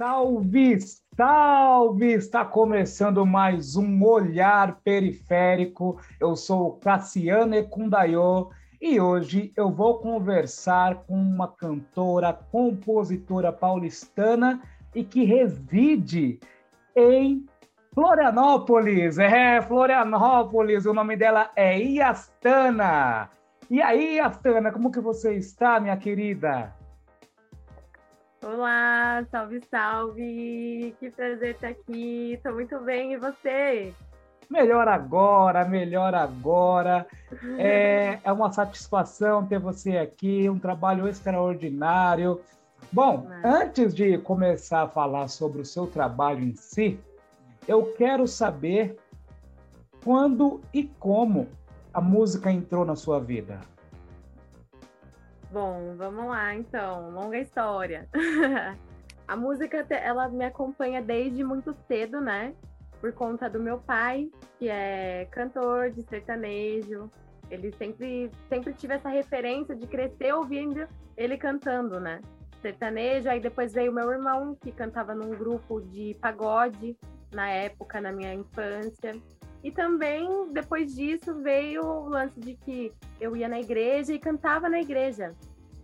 Salve, 0.00 0.78
salve! 1.14 2.12
Está 2.14 2.42
começando 2.42 3.26
mais 3.26 3.76
um 3.76 4.02
Olhar 4.02 4.80
Periférico. 4.82 6.00
Eu 6.18 6.34
sou 6.36 6.78
Cassiano 6.78 7.54
Ekundayo 7.54 8.48
e 8.80 8.98
hoje 8.98 9.52
eu 9.54 9.70
vou 9.70 9.98
conversar 9.98 11.04
com 11.04 11.12
uma 11.12 11.48
cantora, 11.48 12.32
compositora 12.32 13.52
paulistana 13.52 14.62
e 14.94 15.04
que 15.04 15.22
reside 15.24 16.40
em 16.96 17.44
Florianópolis. 17.92 19.18
É, 19.18 19.60
Florianópolis. 19.60 20.86
O 20.86 20.94
nome 20.94 21.14
dela 21.14 21.50
é 21.54 21.78
Iastana. 21.78 23.28
E 23.68 23.82
aí, 23.82 24.14
Iastana, 24.14 24.72
como 24.72 24.90
que 24.90 24.98
você 24.98 25.34
está, 25.34 25.78
minha 25.78 25.98
querida? 25.98 26.79
Olá, 28.42 29.22
salve, 29.30 29.60
salve! 29.70 30.96
Que 30.98 31.10
prazer 31.10 31.50
estar 31.56 31.68
aqui. 31.68 32.32
Estou 32.32 32.54
muito 32.54 32.80
bem, 32.80 33.12
e 33.12 33.18
você? 33.18 33.92
Melhor 34.48 34.88
agora, 34.88 35.62
melhor 35.66 36.14
agora. 36.14 37.06
É, 37.58 38.18
é 38.24 38.32
uma 38.32 38.50
satisfação 38.50 39.46
ter 39.46 39.58
você 39.58 39.98
aqui, 39.98 40.48
um 40.48 40.58
trabalho 40.58 41.06
extraordinário. 41.06 42.40
Bom, 42.90 43.26
antes 43.44 43.94
de 43.94 44.16
começar 44.16 44.84
a 44.84 44.88
falar 44.88 45.28
sobre 45.28 45.60
o 45.60 45.66
seu 45.66 45.86
trabalho 45.86 46.42
em 46.42 46.54
si, 46.54 46.98
eu 47.68 47.92
quero 47.92 48.26
saber 48.26 48.96
quando 50.02 50.62
e 50.72 50.84
como 50.98 51.46
a 51.92 52.00
música 52.00 52.50
entrou 52.50 52.86
na 52.86 52.96
sua 52.96 53.20
vida. 53.20 53.60
Bom, 55.52 55.96
vamos 55.96 56.26
lá 56.26 56.54
então, 56.54 57.10
longa 57.10 57.36
história. 57.36 58.08
a 59.26 59.36
música 59.36 59.84
ela 59.90 60.28
me 60.28 60.44
acompanha 60.44 61.02
desde 61.02 61.42
muito 61.42 61.74
cedo, 61.88 62.20
né? 62.20 62.54
Por 63.00 63.12
conta 63.12 63.50
do 63.50 63.58
meu 63.60 63.78
pai, 63.78 64.30
que 64.58 64.68
é 64.68 65.26
cantor 65.32 65.90
de 65.90 66.02
sertanejo. 66.02 67.10
Ele 67.50 67.72
sempre 67.72 68.30
sempre 68.48 68.72
tive 68.74 68.94
essa 68.94 69.08
referência 69.08 69.74
de 69.74 69.88
crescer 69.88 70.32
ouvindo 70.32 70.86
ele 71.16 71.36
cantando, 71.36 71.98
né? 71.98 72.20
Sertanejo, 72.62 73.28
aí 73.28 73.40
depois 73.40 73.72
veio 73.72 73.92
meu 73.92 74.08
irmão, 74.10 74.54
que 74.54 74.70
cantava 74.70 75.14
num 75.14 75.30
grupo 75.30 75.80
de 75.80 76.14
pagode 76.20 76.96
na 77.32 77.48
época, 77.48 78.00
na 78.00 78.12
minha 78.12 78.34
infância. 78.34 79.20
E 79.62 79.70
também, 79.70 80.52
depois 80.52 80.94
disso, 80.94 81.34
veio 81.42 81.84
o 81.84 82.08
lance 82.08 82.40
de 82.40 82.54
que 82.54 82.92
eu 83.20 83.36
ia 83.36 83.48
na 83.48 83.60
igreja 83.60 84.12
e 84.14 84.18
cantava 84.18 84.68
na 84.68 84.80
igreja. 84.80 85.34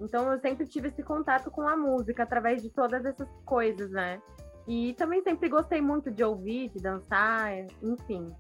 Então, 0.01 0.31
eu 0.33 0.39
sempre 0.41 0.67
tive 0.67 0.89
esse 0.89 1.03
contato 1.03 1.51
com 1.51 1.69
a 1.69 1.77
música 1.77 2.23
através 2.23 2.63
de 2.63 2.71
todas 2.71 3.05
essas 3.05 3.29
coisas, 3.45 3.91
né? 3.91 4.21
E 4.67 4.95
também 4.95 5.23
sempre 5.23 5.49
gostei 5.49 5.81
muito 5.81 6.11
de 6.11 6.25
ouvir, 6.25 6.71
de 6.71 6.81
dançar, 6.81 7.53
enfim, 7.83 8.33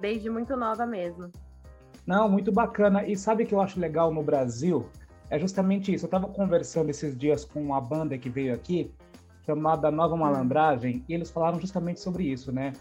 desde 0.00 0.28
muito 0.28 0.56
nova 0.56 0.84
mesmo. 0.84 1.30
Não, 2.06 2.28
muito 2.28 2.50
bacana. 2.50 3.06
E 3.06 3.16
sabe 3.16 3.44
o 3.44 3.46
que 3.46 3.54
eu 3.54 3.60
acho 3.60 3.78
legal 3.78 4.12
no 4.12 4.22
Brasil? 4.22 4.88
É 5.30 5.38
justamente 5.38 5.94
isso. 5.94 6.04
Eu 6.04 6.08
estava 6.08 6.26
conversando 6.28 6.90
esses 6.90 7.16
dias 7.16 7.44
com 7.44 7.62
uma 7.62 7.80
banda 7.80 8.18
que 8.18 8.28
veio 8.28 8.54
aqui, 8.54 8.92
chamada 9.46 9.90
Nova. 9.90 10.16
Malandragem, 10.16 11.04
e 11.08 11.14
eles 11.14 11.30
falaram 11.30 11.60
justamente 11.60 12.00
sobre 12.00 12.24
isso, 12.24 12.50
né? 12.52 12.72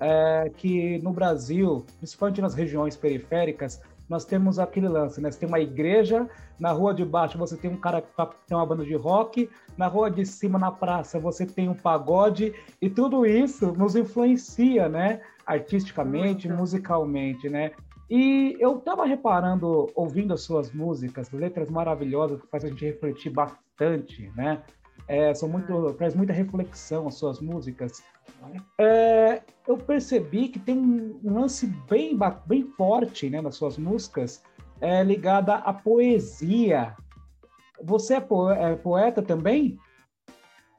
É, 0.00 0.50
que 0.56 0.98
no 0.98 1.12
Brasil, 1.12 1.84
principalmente 1.98 2.40
nas 2.40 2.54
regiões 2.54 2.96
periféricas, 2.96 3.80
nós 4.08 4.24
temos 4.24 4.58
aquele 4.58 4.88
lance, 4.88 5.20
né? 5.20 5.30
Você 5.30 5.40
tem 5.40 5.48
uma 5.48 5.58
igreja, 5.60 6.28
na 6.58 6.70
rua 6.70 6.94
de 6.94 7.04
baixo 7.04 7.36
você 7.36 7.56
tem 7.56 7.70
um 7.70 7.76
cara 7.76 8.00
que 8.00 8.14
tá, 8.16 8.26
tem 8.46 8.56
uma 8.56 8.66
banda 8.66 8.84
de 8.84 8.94
rock, 8.94 9.50
na 9.76 9.88
rua 9.88 10.10
de 10.10 10.24
cima, 10.24 10.58
na 10.58 10.70
praça, 10.70 11.18
você 11.18 11.44
tem 11.44 11.68
um 11.68 11.74
pagode, 11.74 12.54
e 12.80 12.88
tudo 12.88 13.26
isso 13.26 13.72
nos 13.72 13.96
influencia, 13.96 14.88
né? 14.88 15.20
Artisticamente, 15.44 16.46
Muito. 16.46 16.60
musicalmente, 16.60 17.48
né? 17.48 17.72
E 18.08 18.56
eu 18.60 18.78
estava 18.78 19.04
reparando, 19.04 19.90
ouvindo 19.94 20.32
as 20.32 20.42
suas 20.42 20.70
músicas, 20.70 21.30
letras 21.32 21.68
maravilhosas 21.68 22.40
que 22.40 22.46
fazem 22.46 22.70
a 22.70 22.72
gente 22.72 22.84
refletir 22.84 23.30
bastante, 23.30 24.30
né? 24.36 24.62
É, 25.08 25.34
são 25.34 25.48
muito, 25.48 25.92
traz 25.94 26.14
muita 26.14 26.32
reflexão 26.32 27.08
as 27.08 27.14
suas 27.14 27.40
músicas. 27.40 28.02
É, 28.78 29.42
eu 29.66 29.76
percebi 29.76 30.48
que 30.48 30.58
tem 30.58 30.78
um, 30.78 31.20
lance 31.24 31.66
bem, 31.88 32.18
bem 32.46 32.64
forte 32.76 33.28
né, 33.28 33.40
nas 33.40 33.56
suas 33.56 33.76
músicas 33.76 34.42
é, 34.80 35.02
ligada 35.02 35.54
à 35.54 35.72
poesia. 35.72 36.94
Você 37.82 38.14
é, 38.14 38.20
po 38.20 38.50
é 38.50 38.76
poeta 38.76 39.22
também? 39.22 39.78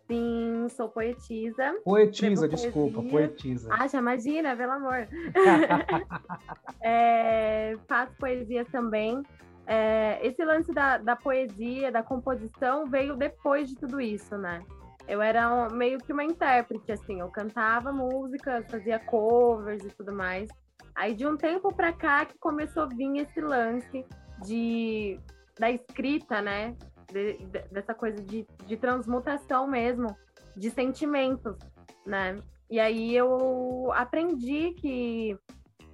Sim, 0.09 0.67
sou 0.69 0.87
poetisa. 0.87 1.75
Poetisa, 1.83 2.47
desculpa, 2.47 3.03
poetisa. 3.03 3.69
Ah, 3.71 3.87
já 3.87 3.99
imagina, 3.99 4.55
pelo 4.55 4.71
amor. 4.71 5.07
é, 6.81 7.75
faço 7.87 8.13
poesia 8.17 8.63
também. 8.65 9.21
É, 9.65 10.25
esse 10.25 10.43
lance 10.45 10.71
da, 10.71 10.97
da 10.97 11.15
poesia, 11.17 11.91
da 11.91 12.01
composição, 12.01 12.85
veio 12.85 13.17
depois 13.17 13.67
de 13.67 13.75
tudo 13.75 13.99
isso, 13.99 14.37
né? 14.37 14.63
Eu 15.07 15.21
era 15.21 15.49
um, 15.49 15.73
meio 15.73 15.99
que 15.99 16.11
uma 16.11 16.23
intérprete, 16.23 16.91
assim, 16.91 17.19
eu 17.19 17.29
cantava 17.29 17.91
músicas, 17.91 18.69
fazia 18.69 18.99
covers 18.99 19.83
e 19.83 19.89
tudo 19.89 20.13
mais. 20.13 20.49
Aí 20.93 21.13
de 21.15 21.25
um 21.25 21.37
tempo 21.37 21.73
para 21.73 21.93
cá 21.93 22.25
que 22.25 22.37
começou 22.37 22.83
a 22.83 22.87
vir 22.87 23.17
esse 23.17 23.39
lance 23.39 24.05
de 24.43 25.19
da 25.57 25.71
escrita, 25.71 26.41
né? 26.41 26.75
De, 27.11 27.37
de, 27.37 27.59
dessa 27.71 27.93
coisa 27.93 28.21
de, 28.21 28.45
de 28.65 28.77
transmutação 28.77 29.65
mesmo, 29.65 30.15
de 30.55 30.69
sentimentos, 30.69 31.55
né? 32.05 32.35
E 32.69 32.79
aí 32.79 33.15
eu 33.15 33.91
aprendi 33.93 34.73
que 34.73 35.37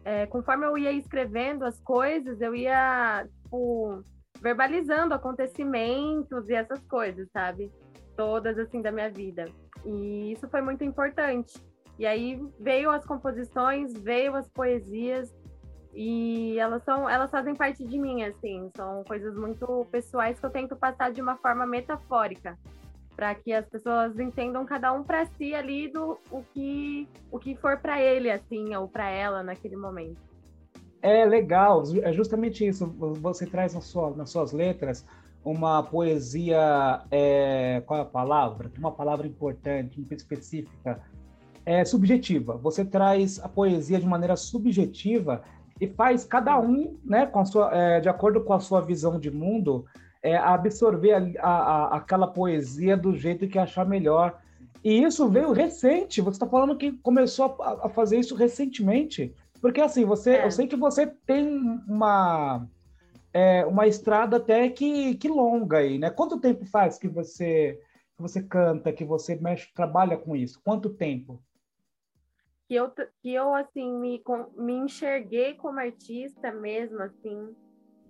é, 0.03 0.25
conforme 0.25 0.65
eu 0.65 0.77
ia 0.77 0.91
escrevendo 0.91 1.63
as 1.63 1.79
coisas, 1.79 2.41
eu 2.41 2.55
ia 2.55 3.27
tipo, 3.43 4.03
verbalizando 4.41 5.13
acontecimentos 5.13 6.49
e 6.49 6.53
essas 6.53 6.83
coisas, 6.87 7.29
sabe? 7.31 7.71
Todas, 8.15 8.57
assim, 8.57 8.81
da 8.81 8.91
minha 8.91 9.09
vida. 9.09 9.45
E 9.85 10.31
isso 10.31 10.47
foi 10.49 10.61
muito 10.61 10.83
importante. 10.83 11.53
E 11.97 12.05
aí 12.05 12.41
veio 12.59 12.89
as 12.89 13.05
composições, 13.05 13.93
veio 13.93 14.35
as 14.35 14.47
poesias, 14.49 15.33
e 15.95 16.57
elas 16.57 16.83
são, 16.83 17.07
elas 17.07 17.29
fazem 17.29 17.55
parte 17.55 17.85
de 17.85 17.99
mim, 17.99 18.23
assim, 18.23 18.69
são 18.75 19.03
coisas 19.03 19.35
muito 19.35 19.85
pessoais 19.91 20.39
que 20.39 20.45
eu 20.45 20.49
tento 20.49 20.75
passar 20.75 21.11
de 21.11 21.21
uma 21.21 21.35
forma 21.37 21.67
metafórica, 21.67 22.57
para 23.15 23.35
que 23.35 23.53
as 23.53 23.67
pessoas 23.67 24.17
entendam 24.19 24.65
cada 24.65 24.91
um 24.91 25.03
para 25.03 25.25
si 25.25 25.53
ali 25.53 25.87
do 25.87 26.17
o 26.31 26.43
que 26.51 27.07
o 27.31 27.37
que 27.37 27.55
for 27.55 27.77
para 27.77 28.01
ele 28.01 28.31
assim 28.31 28.75
ou 28.75 28.87
para 28.87 29.07
ela 29.07 29.43
naquele 29.43 29.75
momento. 29.75 30.17
É 30.99 31.23
legal, 31.25 31.83
é 32.01 32.11
justamente 32.11 32.65
isso. 32.65 32.87
Você 33.21 33.45
traz 33.45 33.75
na 33.75 33.81
sua, 33.81 34.09
nas 34.15 34.31
suas 34.31 34.51
letras 34.51 35.05
uma 35.43 35.83
poesia, 35.83 37.01
é, 37.11 37.81
qual 37.85 37.99
é 37.99 38.03
a 38.03 38.05
palavra? 38.05 38.71
Uma 38.77 38.91
palavra 38.91 39.27
importante, 39.27 40.05
específica, 40.11 41.01
é 41.65 41.83
subjetiva. 41.83 42.57
Você 42.57 42.85
traz 42.85 43.39
a 43.39 43.49
poesia 43.49 43.99
de 43.99 44.05
maneira 44.05 44.35
subjetiva 44.35 45.43
e 45.79 45.87
faz 45.87 46.23
cada 46.23 46.59
um, 46.59 46.97
né, 47.03 47.25
com 47.25 47.43
sua, 47.45 47.75
é, 47.75 47.99
de 47.99 48.07
acordo 48.07 48.41
com 48.41 48.53
a 48.53 48.59
sua 48.59 48.81
visão 48.81 49.19
de 49.19 49.29
mundo, 49.31 49.85
é, 50.21 50.37
absorver 50.37 51.37
a, 51.39 51.49
a, 51.49 51.97
aquela 51.97 52.27
poesia 52.27 52.95
do 52.95 53.15
jeito 53.15 53.47
que 53.47 53.59
achar 53.59 53.85
melhor. 53.85 54.39
E 54.83 55.03
isso 55.03 55.27
veio 55.29 55.51
recente. 55.51 56.21
Você 56.21 56.35
está 56.35 56.47
falando 56.47 56.77
que 56.77 56.91
começou 56.91 57.57
a, 57.59 57.87
a 57.87 57.89
fazer 57.89 58.19
isso 58.19 58.35
recentemente. 58.35 59.33
Porque 59.61 59.81
assim, 59.81 60.05
você, 60.05 60.31
é. 60.31 60.45
eu 60.45 60.51
sei 60.51 60.67
que 60.67 60.75
você 60.75 61.07
tem 61.07 61.81
uma 61.87 62.65
é, 63.33 63.65
uma 63.65 63.87
estrada 63.87 64.37
até 64.37 64.69
que, 64.69 65.15
que 65.15 65.27
longa 65.27 65.79
aí, 65.79 65.97
né? 65.97 66.09
Quanto 66.11 66.39
tempo 66.39 66.65
faz 66.65 66.97
que 66.97 67.07
você 67.07 67.81
que 68.15 68.21
você 68.21 68.43
canta, 68.43 68.93
que 68.93 69.03
você 69.03 69.35
mexe, 69.35 69.73
trabalha 69.73 70.15
com 70.15 70.35
isso? 70.35 70.61
Quanto 70.63 70.93
tempo? 70.93 71.41
Que 72.67 72.75
eu, 72.75 72.91
que 72.91 73.33
eu 73.33 73.55
assim 73.55 73.91
me, 73.99 74.21
me 74.55 74.73
enxerguei 74.73 75.55
como 75.55 75.79
artista 75.79 76.51
mesmo, 76.51 77.01
assim, 77.01 77.55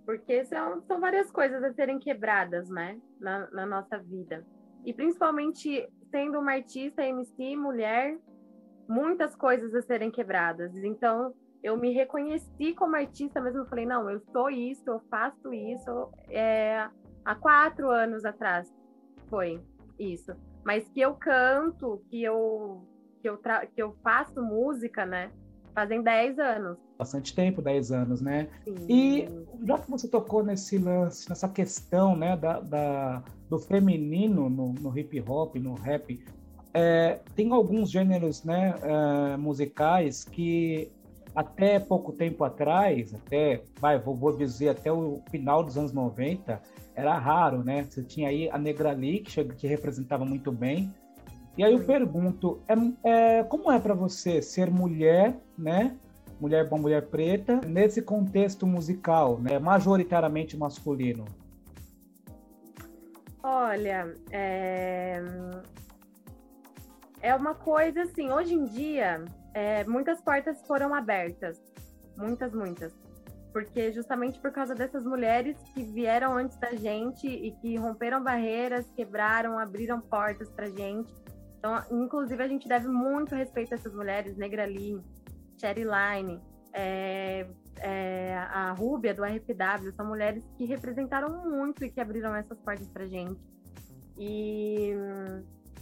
porque 0.04 0.44
são, 0.44 0.82
são 0.82 1.00
várias 1.00 1.30
coisas 1.30 1.62
a 1.64 1.72
serem 1.72 1.98
quebradas, 1.98 2.68
né, 2.68 3.00
na, 3.18 3.50
na 3.50 3.66
nossa 3.66 3.98
vida. 3.98 4.46
E 4.84 4.92
principalmente 4.92 5.88
sendo 6.10 6.38
uma 6.38 6.52
artista, 6.52 7.02
MC, 7.02 7.56
mulher, 7.56 8.18
muitas 8.86 9.34
coisas 9.34 9.74
a 9.74 9.80
serem 9.80 10.10
quebradas. 10.10 10.76
Então, 10.76 11.34
eu 11.64 11.78
me 11.78 11.92
reconheci 11.92 12.74
como 12.74 12.94
artista 12.94 13.40
mesmo. 13.40 13.60
Eu 13.60 13.66
falei, 13.66 13.86
não, 13.86 14.08
eu 14.10 14.20
sou 14.30 14.50
isso, 14.50 14.82
eu 14.86 15.00
faço 15.10 15.52
isso. 15.54 16.10
É, 16.28 16.86
há 17.24 17.34
quatro 17.34 17.90
anos 17.90 18.22
atrás 18.22 18.70
foi 19.30 19.58
isso. 19.98 20.32
Mas 20.62 20.86
que 20.90 21.00
eu 21.00 21.14
canto, 21.14 22.02
que 22.10 22.22
eu, 22.22 22.86
que 23.22 23.28
eu, 23.30 23.38
que 23.74 23.82
eu 23.82 23.96
faço 24.04 24.42
música, 24.42 25.06
né? 25.06 25.30
Fazem 25.74 26.02
dez 26.02 26.38
anos. 26.38 26.76
Bastante 26.98 27.34
tempo, 27.34 27.62
dez 27.62 27.90
anos, 27.90 28.20
né? 28.20 28.48
Sim. 28.64 28.86
E 28.86 29.28
já 29.66 29.78
que 29.78 29.90
você 29.90 30.06
tocou 30.06 30.44
nesse 30.44 30.76
lance, 30.76 31.28
nessa 31.30 31.48
questão, 31.48 32.14
né, 32.14 32.36
da, 32.36 32.60
da 32.60 33.24
do 33.48 33.58
feminino 33.58 34.50
no, 34.50 34.74
no 34.74 34.98
hip 34.98 35.18
hop, 35.26 35.56
no 35.56 35.74
rap, 35.74 36.22
é, 36.74 37.20
tem 37.34 37.50
alguns 37.52 37.90
gêneros 37.90 38.44
né, 38.44 38.74
é, 38.82 39.36
musicais 39.36 40.24
que 40.24 40.92
até 41.34 41.80
pouco 41.80 42.12
tempo 42.12 42.44
atrás, 42.44 43.12
até, 43.14 43.62
vai, 43.80 43.98
vou, 43.98 44.14
vou, 44.14 44.36
dizer, 44.36 44.68
até 44.68 44.92
o 44.92 45.20
final 45.30 45.64
dos 45.64 45.76
anos 45.76 45.92
90, 45.92 46.60
era 46.94 47.18
raro, 47.18 47.64
né? 47.64 47.82
Você 47.82 48.02
tinha 48.02 48.28
aí 48.28 48.48
a 48.50 48.56
Negrali, 48.56 49.20
que, 49.20 49.30
chega, 49.30 49.54
que 49.54 49.66
representava 49.66 50.24
muito 50.24 50.52
bem. 50.52 50.94
E 51.56 51.64
aí 51.64 51.72
eu 51.72 51.84
pergunto, 51.84 52.60
é, 52.68 53.38
é 53.38 53.44
como 53.44 53.70
é 53.70 53.78
para 53.80 53.94
você 53.94 54.40
ser 54.40 54.70
mulher, 54.70 55.36
né? 55.58 55.96
Mulher 56.40 56.68
bom, 56.68 56.78
mulher 56.78 57.06
preta, 57.06 57.60
nesse 57.66 58.02
contexto 58.02 58.66
musical, 58.66 59.40
né? 59.40 59.58
Majoritariamente 59.58 60.56
masculino. 60.56 61.24
Olha, 63.42 64.14
é... 64.30 65.22
é 67.20 67.34
uma 67.34 67.54
coisa 67.54 68.02
assim, 68.02 68.30
hoje 68.30 68.54
em 68.54 68.64
dia, 68.64 69.24
é, 69.54 69.84
muitas 69.84 70.20
portas 70.20 70.60
foram 70.66 70.92
abertas. 70.92 71.62
Muitas, 72.16 72.52
muitas. 72.52 72.92
Porque 73.52 73.92
justamente 73.92 74.40
por 74.40 74.50
causa 74.50 74.74
dessas 74.74 75.04
mulheres 75.04 75.56
que 75.72 75.84
vieram 75.84 76.36
antes 76.36 76.56
da 76.56 76.72
gente 76.74 77.26
e 77.28 77.52
que 77.52 77.76
romperam 77.76 78.22
barreiras, 78.22 78.84
quebraram, 78.96 79.56
abriram 79.58 80.00
portas 80.00 80.50
pra 80.50 80.68
gente. 80.68 81.14
Então, 81.58 81.80
inclusive, 81.90 82.42
a 82.42 82.48
gente 82.48 82.68
deve 82.68 82.88
muito 82.88 83.34
respeito 83.34 83.72
a 83.72 83.76
essas 83.76 83.94
mulheres, 83.94 84.36
Negra 84.36 84.66
Lee, 84.66 85.00
Cherry 85.56 85.84
Line, 85.84 86.42
é, 86.72 87.46
é, 87.78 88.36
a 88.36 88.72
Rúbia 88.72 89.14
do 89.14 89.24
RPW, 89.24 89.92
são 89.96 90.04
mulheres 90.04 90.44
que 90.58 90.64
representaram 90.64 91.48
muito 91.48 91.84
e 91.84 91.90
que 91.90 92.00
abriram 92.00 92.34
essas 92.34 92.58
portas 92.58 92.88
pra 92.88 93.06
gente. 93.06 93.40
E 94.18 94.92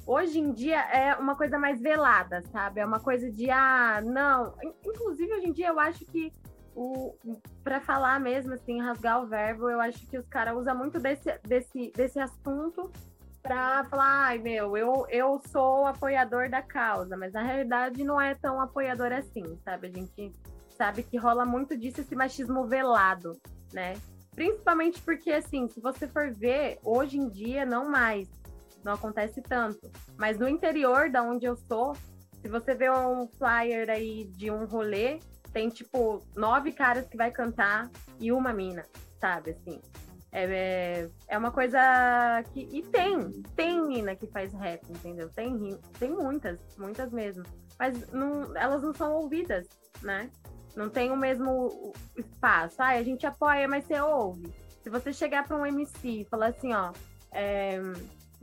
hoje 0.07 0.39
em 0.39 0.53
dia 0.53 0.81
é 0.81 1.15
uma 1.15 1.37
coisa 1.37 1.59
mais 1.59 1.81
velada, 1.81 2.43
sabe? 2.53 2.81
É 2.81 2.87
uma 2.87 3.01
coisa 3.01 3.31
de 3.31 3.51
ah, 3.51 4.01
não. 4.03 4.55
Inclusive 4.85 5.33
hoje 5.35 5.49
em 5.49 5.53
dia 5.53 5.69
eu 5.69 5.79
acho 5.79 6.05
que 6.07 6.33
o 6.75 7.15
para 7.63 7.81
falar 7.81 8.19
mesmo 8.19 8.55
assim, 8.55 8.81
rasgar 8.81 9.23
o 9.23 9.27
verbo, 9.27 9.69
eu 9.69 9.81
acho 9.81 10.07
que 10.07 10.19
os 10.19 10.27
caras 10.29 10.57
usam 10.57 10.77
muito 10.77 10.99
desse, 10.99 11.39
desse, 11.45 11.93
desse 11.95 12.19
assunto 12.19 12.91
para 13.43 13.85
falar, 13.85 14.29
ai 14.29 14.39
meu, 14.39 14.77
eu, 14.77 15.07
eu 15.11 15.41
sou 15.49 15.87
apoiador 15.87 16.49
da 16.49 16.63
causa, 16.63 17.17
mas 17.17 17.33
na 17.33 17.43
realidade 17.43 18.05
não 18.05 18.21
é 18.21 18.35
tão 18.35 18.61
apoiador 18.61 19.13
assim, 19.13 19.59
sabe? 19.65 19.89
A 19.89 19.91
gente 19.91 20.33
sabe 20.71 21.03
que 21.03 21.17
rola 21.17 21.45
muito 21.45 21.77
disso 21.77 22.01
esse 22.01 22.15
machismo 22.15 22.67
velado, 22.67 23.39
né? 23.73 23.95
Principalmente 24.35 25.01
porque 25.03 25.31
assim, 25.31 25.69
se 25.69 25.81
você 25.81 26.07
for 26.07 26.31
ver, 26.31 26.79
hoje 26.83 27.19
em 27.19 27.29
dia 27.29 27.67
não 27.67 27.91
mais 27.91 28.29
não 28.85 28.93
acontece 28.93 29.41
tanto. 29.43 29.91
Mas 30.17 30.39
no 30.39 30.49
interior 30.49 31.11
da 31.11 31.23
onde 31.23 31.47
eu 31.47 31.57
sou, 31.57 31.95
se 32.41 32.49
você 32.49 32.75
vê 32.75 32.91
um 32.91 33.29
flyer 33.39 33.89
aí 33.89 34.25
de 34.37 34.51
um 34.51 34.65
rolê, 34.65 35.21
tem 35.53 35.69
tipo 35.69 36.23
nove 36.35 36.73
caras 36.73 37.07
que 37.07 37.17
vai 37.17 37.31
cantar 37.31 37.91
e 38.19 38.33
uma 38.33 38.53
mina, 38.53 38.85
sabe? 39.21 39.51
Assim. 39.51 39.81
É, 40.33 40.45
é, 40.45 41.11
é 41.29 41.39
uma 41.39 41.51
coisa 41.51 41.79
que. 42.53 42.61
E 42.73 42.83
tem, 42.85 43.43
tem 43.55 43.87
mina 43.87 44.17
que 44.17 44.27
faz 44.27 44.53
rap, 44.55 44.83
entendeu? 44.89 45.29
Tem, 45.29 45.79
tem 45.99 46.11
muitas, 46.11 46.59
muitas 46.79 47.13
mesmo. 47.13 47.45
Mas 47.79 48.11
não, 48.11 48.57
elas 48.57 48.83
não 48.83 48.95
são 48.95 49.13
ouvidas, 49.15 49.67
né? 50.03 50.31
Não 50.75 50.89
tem 50.89 51.11
o 51.11 51.17
mesmo 51.17 51.93
espaço. 52.17 52.77
Ah, 52.79 52.91
a 52.91 53.03
gente 53.03 53.27
apoia, 53.27 53.69
mas 53.69 53.85
você 53.85 54.01
ouve. 54.01 54.51
Se 54.83 54.89
você 54.89 55.13
chegar 55.13 55.47
para 55.47 55.57
um 55.57 55.67
MC 55.67 56.09
e 56.09 56.25
falar 56.25 56.47
assim, 56.47 56.73
ó, 56.73 56.93
é, 57.31 57.79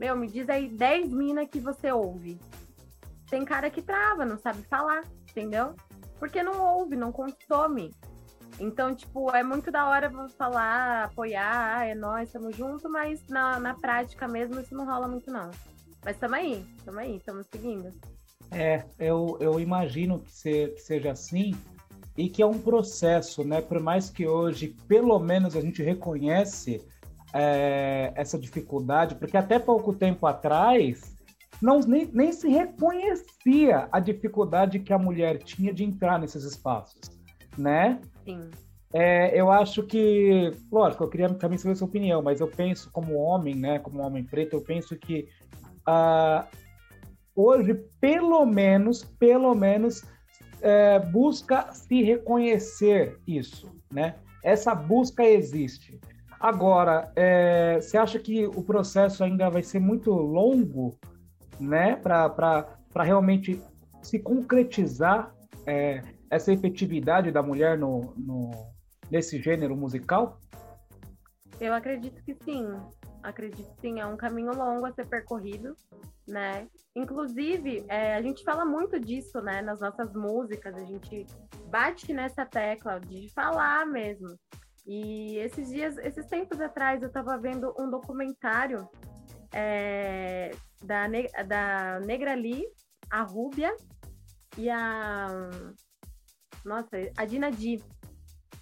meu, 0.00 0.16
me 0.16 0.26
diz 0.26 0.48
aí 0.48 0.66
10 0.66 1.12
minas 1.12 1.46
que 1.50 1.60
você 1.60 1.92
ouve. 1.92 2.40
Tem 3.28 3.44
cara 3.44 3.68
que 3.68 3.82
trava, 3.82 4.24
não 4.24 4.38
sabe 4.38 4.62
falar, 4.62 5.04
entendeu? 5.28 5.74
Porque 6.18 6.42
não 6.42 6.58
ouve, 6.78 6.96
não 6.96 7.12
consome. 7.12 7.94
Então, 8.58 8.94
tipo, 8.94 9.30
é 9.30 9.42
muito 9.42 9.70
da 9.70 9.86
hora 9.86 10.10
falar, 10.38 11.04
apoiar, 11.04 11.78
ah, 11.78 11.84
é 11.84 11.94
nós, 11.94 12.28
estamos 12.28 12.56
juntos, 12.56 12.90
mas 12.90 13.22
na, 13.28 13.60
na 13.60 13.74
prática 13.74 14.26
mesmo 14.26 14.58
isso 14.58 14.74
não 14.74 14.86
rola 14.86 15.06
muito, 15.06 15.30
não. 15.30 15.50
Mas 16.02 16.16
estamos 16.16 16.38
aí, 16.38 16.66
estamos 16.78 16.98
aí, 16.98 17.16
estamos 17.16 17.46
seguindo. 17.52 17.92
É, 18.50 18.82
eu, 18.98 19.36
eu 19.38 19.60
imagino 19.60 20.18
que, 20.18 20.32
se, 20.32 20.68
que 20.68 20.80
seja 20.80 21.12
assim 21.12 21.54
e 22.16 22.28
que 22.28 22.40
é 22.40 22.46
um 22.46 22.58
processo, 22.58 23.44
né? 23.44 23.60
Por 23.60 23.80
mais 23.80 24.08
que 24.08 24.26
hoje, 24.26 24.74
pelo 24.88 25.18
menos, 25.18 25.54
a 25.54 25.60
gente 25.60 25.82
reconhece 25.82 26.82
é, 27.32 28.12
essa 28.14 28.38
dificuldade, 28.38 29.14
porque 29.14 29.36
até 29.36 29.58
pouco 29.58 29.92
tempo 29.92 30.26
atrás 30.26 31.16
não, 31.60 31.80
nem, 31.80 32.06
nem 32.12 32.32
se 32.32 32.48
reconhecia 32.48 33.88
a 33.92 34.00
dificuldade 34.00 34.78
que 34.78 34.92
a 34.92 34.98
mulher 34.98 35.38
tinha 35.38 35.72
de 35.72 35.84
entrar 35.84 36.18
nesses 36.18 36.44
espaços, 36.44 37.00
né? 37.56 38.00
Sim. 38.24 38.50
É, 38.92 39.38
eu 39.38 39.52
acho 39.52 39.84
que, 39.84 40.52
lógico, 40.70 41.04
eu 41.04 41.08
queria 41.08 41.28
também 41.34 41.56
saber 41.58 41.72
a 41.72 41.76
sua 41.76 41.86
opinião, 41.86 42.22
mas 42.22 42.40
eu 42.40 42.48
penso 42.48 42.90
como 42.90 43.14
homem, 43.14 43.54
né, 43.54 43.78
como 43.78 44.02
homem 44.02 44.24
preto, 44.24 44.54
eu 44.54 44.62
penso 44.62 44.96
que 44.96 45.28
uh, 45.88 46.44
hoje, 47.36 47.74
pelo 48.00 48.44
menos, 48.44 49.04
pelo 49.04 49.54
menos, 49.54 50.02
é, 50.60 50.98
busca 50.98 51.72
se 51.72 52.02
reconhecer 52.02 53.18
isso, 53.26 53.70
né? 53.92 54.16
Essa 54.42 54.74
busca 54.74 55.24
existe. 55.24 56.00
Agora, 56.40 57.12
é, 57.14 57.78
você 57.78 57.98
acha 57.98 58.18
que 58.18 58.46
o 58.46 58.62
processo 58.62 59.22
ainda 59.22 59.50
vai 59.50 59.62
ser 59.62 59.78
muito 59.78 60.10
longo, 60.10 60.98
né, 61.60 61.96
para 61.96 62.78
realmente 62.94 63.62
se 64.00 64.18
concretizar 64.18 65.34
é, 65.66 66.02
essa 66.30 66.50
efetividade 66.50 67.30
da 67.30 67.42
mulher 67.42 67.76
no, 67.76 68.14
no, 68.16 68.50
nesse 69.10 69.38
gênero 69.38 69.76
musical? 69.76 70.40
Eu 71.60 71.74
acredito 71.74 72.22
que 72.24 72.34
sim. 72.42 72.66
Acredito 73.22 73.70
sim. 73.78 74.00
É 74.00 74.06
um 74.06 74.16
caminho 74.16 74.54
longo 74.56 74.86
a 74.86 74.92
ser 74.92 75.06
percorrido, 75.06 75.76
né? 76.26 76.66
Inclusive, 76.96 77.84
é, 77.86 78.14
a 78.14 78.22
gente 78.22 78.42
fala 78.44 78.64
muito 78.64 78.98
disso, 78.98 79.42
né, 79.42 79.60
nas 79.60 79.80
nossas 79.80 80.14
músicas. 80.14 80.74
A 80.74 80.86
gente 80.86 81.26
bate 81.68 82.14
nessa 82.14 82.46
tecla 82.46 82.98
de 82.98 83.28
falar 83.34 83.84
mesmo 83.86 84.38
e 84.92 85.38
esses 85.38 85.68
dias, 85.68 85.96
esses 85.98 86.26
tempos 86.26 86.60
atrás, 86.60 87.00
eu 87.00 87.06
estava 87.06 87.38
vendo 87.38 87.72
um 87.78 87.88
documentário 87.88 88.88
é, 89.54 90.50
da, 90.82 91.06
da 91.46 92.00
Negra 92.00 92.34
Lee, 92.34 92.66
a 93.08 93.22
Rúbia 93.22 93.72
e 94.58 94.68
a. 94.68 95.28
Nossa, 96.64 96.88
a 97.16 97.24
Dina 97.24 97.52
Di. 97.52 97.80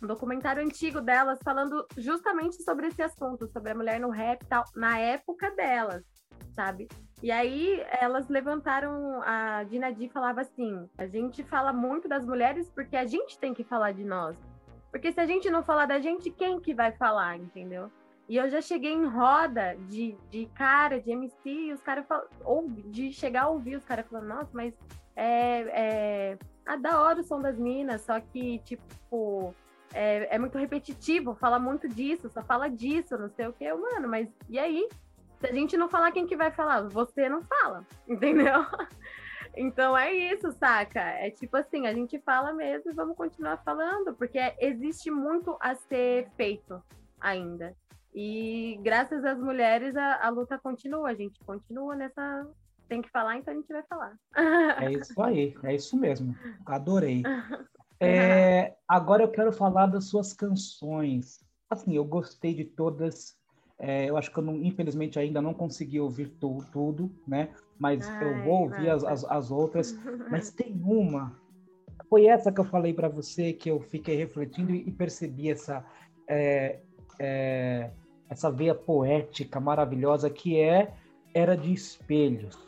Um 0.03 0.07
documentário 0.07 0.63
antigo 0.63 1.01
delas 1.01 1.39
falando 1.43 1.87
justamente 1.97 2.63
sobre 2.63 2.89
esse 2.89 3.01
assunto, 3.01 3.49
sobre 3.49 3.73
a 3.73 3.75
mulher 3.75 3.99
no 3.99 4.11
rap 4.11 4.45
tal, 4.45 4.65
na 4.77 4.99
época 4.99 5.51
delas, 5.53 6.05
sabe? 6.55 6.89
E 7.23 7.31
aí 7.31 7.83
elas 8.03 8.29
levantaram, 8.29 9.23
a 9.23 9.65
Dina 9.65 9.91
Di 9.91 10.11
falava 10.11 10.43
assim: 10.43 10.87
a 10.99 11.07
gente 11.07 11.43
fala 11.43 11.73
muito 11.73 12.07
das 12.07 12.27
mulheres 12.27 12.69
porque 12.69 12.99
a 12.99 13.07
gente 13.07 13.39
tem 13.39 13.55
que 13.55 13.65
falar 13.65 13.93
de 13.93 14.05
nós. 14.05 14.37
Porque 14.91 15.13
se 15.13 15.21
a 15.21 15.27
gente 15.27 15.51
não 15.51 15.63
falar 15.63 15.87
da 15.87 15.99
gente, 15.99 16.31
quem 16.31 16.61
que 16.61 16.75
vai 16.75 16.93
falar, 16.93 17.37
entendeu? 17.37 17.91
E 18.29 18.37
eu 18.37 18.49
já 18.51 18.61
cheguei 18.61 18.93
em 18.93 19.07
roda 19.07 19.77
de, 19.89 20.17
de 20.31 20.47
cara, 20.55 21.01
de 21.01 21.11
MC, 21.11 21.49
e 21.49 21.73
os 21.73 21.81
caras 21.81 22.05
ou 22.45 22.69
de 22.69 23.13
chegar 23.13 23.45
a 23.45 23.49
ouvir 23.49 23.77
os 23.77 23.85
caras 23.85 24.07
falando, 24.07 24.29
nossa, 24.29 24.51
mas 24.53 24.75
é, 25.17 25.61
é 25.73 26.39
ah, 26.67 26.77
da 26.77 27.01
hora 27.01 27.21
o 27.21 27.25
som 27.25 27.41
das 27.41 27.59
minas, 27.59 28.03
só 28.03 28.21
que, 28.21 28.59
tipo, 28.59 29.55
é, 29.95 30.35
é 30.35 30.39
muito 30.39 30.59
repetitivo, 30.59 31.35
fala 31.35 31.59
muito 31.59 31.89
disso, 31.89 32.29
só 32.29 32.43
fala 32.43 32.69
disso, 32.69 33.17
não 33.17 33.31
sei 33.31 33.47
o 33.47 33.53
que, 33.55 33.73
mano, 33.73 34.07
mas 34.09 34.29
e 34.49 34.59
aí? 34.59 34.87
Se 35.41 35.47
a 35.47 35.53
gente 35.55 35.77
não 35.77 35.89
falar, 35.89 36.13
quem 36.13 36.27
que 36.27 36.37
vai 36.37 36.51
falar? 36.51 36.83
Você 36.89 37.29
não 37.29 37.43
fala, 37.43 37.87
entendeu? 38.07 38.67
Então 39.57 39.97
é 39.97 40.13
isso, 40.13 40.53
saca? 40.53 41.01
É 41.01 41.31
tipo 41.31 41.57
assim, 41.57 41.87
a 41.87 41.95
gente 41.95 42.19
fala 42.21 42.53
mesmo 42.53 42.91
e 42.91 42.95
vamos 42.95 43.17
continuar 43.17 43.59
falando, 43.59 44.15
porque 44.15 44.39
existe 44.59 45.11
muito 45.11 45.57
a 45.61 45.75
ser 45.75 46.29
feito 46.37 46.83
ainda. 47.21 47.75
E 48.15 48.79
graças 48.83 49.25
às 49.25 49.39
mulheres 49.39 49.97
a, 49.97 50.27
a 50.27 50.29
luta 50.29 50.59
continua, 50.59 51.11
a 51.11 51.15
gente 51.15 51.39
continua 51.45 51.95
nessa. 51.95 52.49
Tem 52.89 53.03
que 53.03 53.11
falar, 53.11 53.37
então 53.37 53.53
a 53.53 53.57
gente 53.57 53.69
vai 53.69 53.83
falar. 53.83 54.17
É 54.81 54.93
isso 54.93 55.23
aí, 55.23 55.55
é 55.63 55.75
isso 55.75 55.97
mesmo. 55.97 56.35
Adorei. 56.67 57.23
É, 58.01 58.77
agora 58.87 59.25
eu 59.25 59.29
quero 59.29 59.53
falar 59.53 59.87
das 59.87 60.05
suas 60.05 60.33
canções. 60.33 61.45
Assim, 61.69 61.97
eu 61.97 62.05
gostei 62.05 62.55
de 62.55 62.65
todas. 62.65 63.37
É, 63.79 64.11
eu 64.11 64.17
acho 64.17 64.33
que 64.33 64.39
eu 64.39 64.43
não, 64.43 64.57
infelizmente 64.57 65.19
ainda 65.19 65.41
não 65.41 65.55
consegui 65.55 66.01
ouvir 66.01 66.29
tu, 66.41 66.59
tudo, 66.73 67.11
né? 67.27 67.51
Mas 67.79 68.09
Ai, 68.09 68.25
eu 68.25 68.43
vou 68.43 68.63
ouvir 68.63 68.91
as, 68.91 69.05
as, 69.05 69.25
as, 69.25 69.51
outras. 69.51 69.97
Mas 70.31 70.51
tem 70.51 70.81
uma. 70.85 71.33
Foi 72.11 72.27
essa 72.27 72.51
que 72.51 72.61
eu 72.61 72.65
falei 72.65 72.93
para 72.93 73.09
você 73.09 73.53
que 73.53 73.71
eu 73.71 73.81
fiquei 73.81 74.17
refletindo 74.17 74.75
e, 74.75 74.91
percebi 74.91 75.51
essa 75.51 75.85
é, 76.27 76.81
é, 77.21 77.91
essa 78.29 78.51
veia 78.51 78.75
poética 78.75 79.61
maravilhosa 79.61 80.29
que 80.29 80.59
é 80.59 80.93
Era 81.33 81.57
de 81.57 81.73
Espelhos. 81.73 82.59